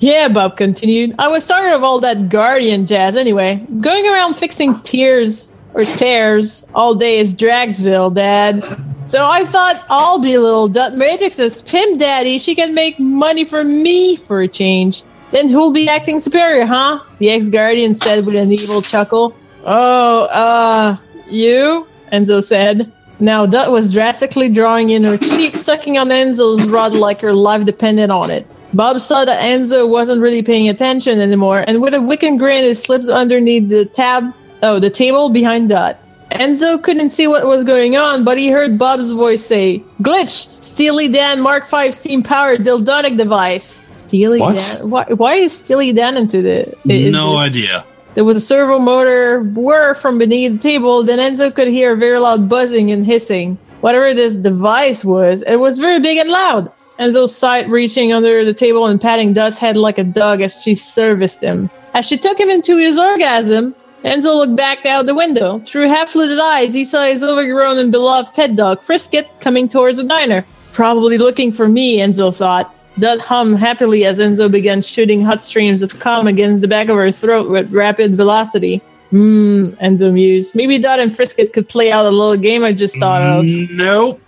[0.00, 1.14] yeah, Bob continued.
[1.20, 3.64] I was tired of all that Guardian jazz anyway.
[3.80, 8.64] Going around fixing tears or tears all day is Dragsville, Dad.
[9.02, 12.38] So I thought I'll be little Dot Matrix's Pim Daddy.
[12.38, 15.02] She can make money for me for a change.
[15.30, 17.00] Then who'll be acting superior, huh?
[17.18, 19.36] The ex Guardian said with an evil chuckle.
[19.64, 20.96] Oh, uh,
[21.28, 21.86] you?
[22.12, 22.92] Enzo said.
[23.20, 27.64] Now Dot was drastically drawing in her cheek, sucking on Enzo's rod like her life
[27.64, 28.50] depended on it.
[28.72, 32.72] Bob saw that Enzo wasn't really paying attention anymore, and with a wicked grin, he
[32.72, 35.98] slipped underneath the tab, oh, the table behind Dot.
[36.32, 41.08] Enzo couldn't see what was going on, but he heard Bob's voice say, "Glitch, Steely
[41.08, 44.56] Dan Mark V steam-powered dildonic device." Steely What?
[44.56, 44.90] Dan.
[44.90, 46.76] Why, why is Steely Dan into the?
[46.84, 47.84] no idea.
[48.14, 51.02] there was a servo motor whir from beneath the table.
[51.02, 53.58] Then Enzo could hear very loud buzzing and hissing.
[53.80, 56.70] Whatever this device was, it was very big and loud.
[56.98, 60.74] Enzo sighed, reaching under the table and patting Dot's head like a dog as she
[60.74, 61.70] serviced him.
[61.94, 63.74] As she took him into his orgasm,
[64.04, 65.58] Enzo looked back out the window.
[65.60, 70.04] Through half-lidded eyes, he saw his overgrown and beloved pet dog, Frisket, coming towards the
[70.04, 70.44] diner.
[70.72, 72.74] Probably looking for me, Enzo thought.
[72.98, 76.96] Dot hummed happily as Enzo began shooting hot streams of cum against the back of
[76.96, 78.78] her throat with rapid velocity.
[79.10, 80.54] Hmm, Enzo mused.
[80.54, 83.44] Maybe Dot and Frisket could play out a little game I just thought of.
[83.44, 84.20] Nope.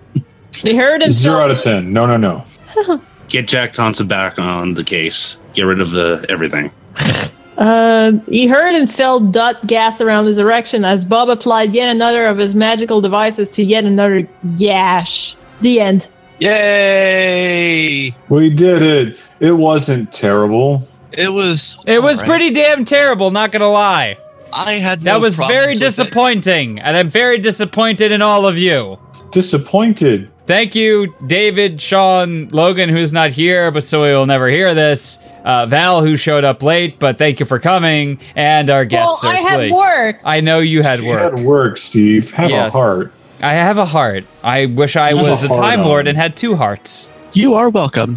[0.65, 1.93] They heard and Zero out of ten.
[1.93, 3.01] No, no, no.
[3.29, 5.39] Get Jack Thompson back on the case.
[5.55, 6.71] Get rid of the everything.
[7.59, 12.27] Uh, he heard and felt Dot gas around his erection as Bob applied yet another
[12.27, 14.23] of his magical devices to yet another
[14.57, 15.37] gash.
[15.61, 16.09] The end.
[16.41, 18.15] Yay!
[18.29, 19.23] We did it.
[19.41, 20.83] It wasn't terrible.
[21.13, 21.83] It was.
[21.87, 22.29] It was alright.
[22.29, 24.17] pretty damn terrible, not gonna lie.
[24.55, 25.85] I had That was very problems it.
[25.85, 28.99] disappointing, and I'm very disappointed in all of you.
[29.31, 30.31] Disappointed.
[30.45, 35.19] Thank you, David, Sean, Logan, who's not here, but so he will never hear this.
[35.45, 39.17] Uh, Val, who showed up late, but thank you for coming, and our guest, well,
[39.17, 39.73] Sir I had Splee.
[39.77, 40.21] work.
[40.25, 41.37] I know you had You work.
[41.37, 42.33] had work, Steve.
[42.35, 42.67] Have Yeah.
[42.67, 43.13] a heart.
[43.41, 44.25] I have a heart.
[44.43, 45.87] I wish I Have was a heart Time on.
[45.87, 47.09] Lord and had two hearts.
[47.33, 48.15] You are welcome.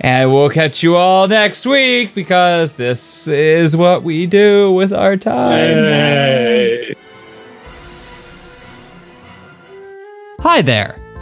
[0.00, 5.16] And we'll catch you all next week because this is what we do with our
[5.16, 5.52] time.
[5.84, 6.94] Hey.
[10.40, 10.96] Hi there.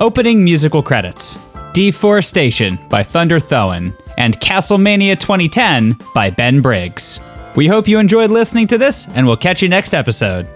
[0.00, 1.38] Opening musical credits
[1.74, 7.20] Deforestation by Thunder Thoen and Castlemania 2010 by Ben Briggs.
[7.54, 10.48] We hope you enjoyed listening to this, and we'll catch you next episode.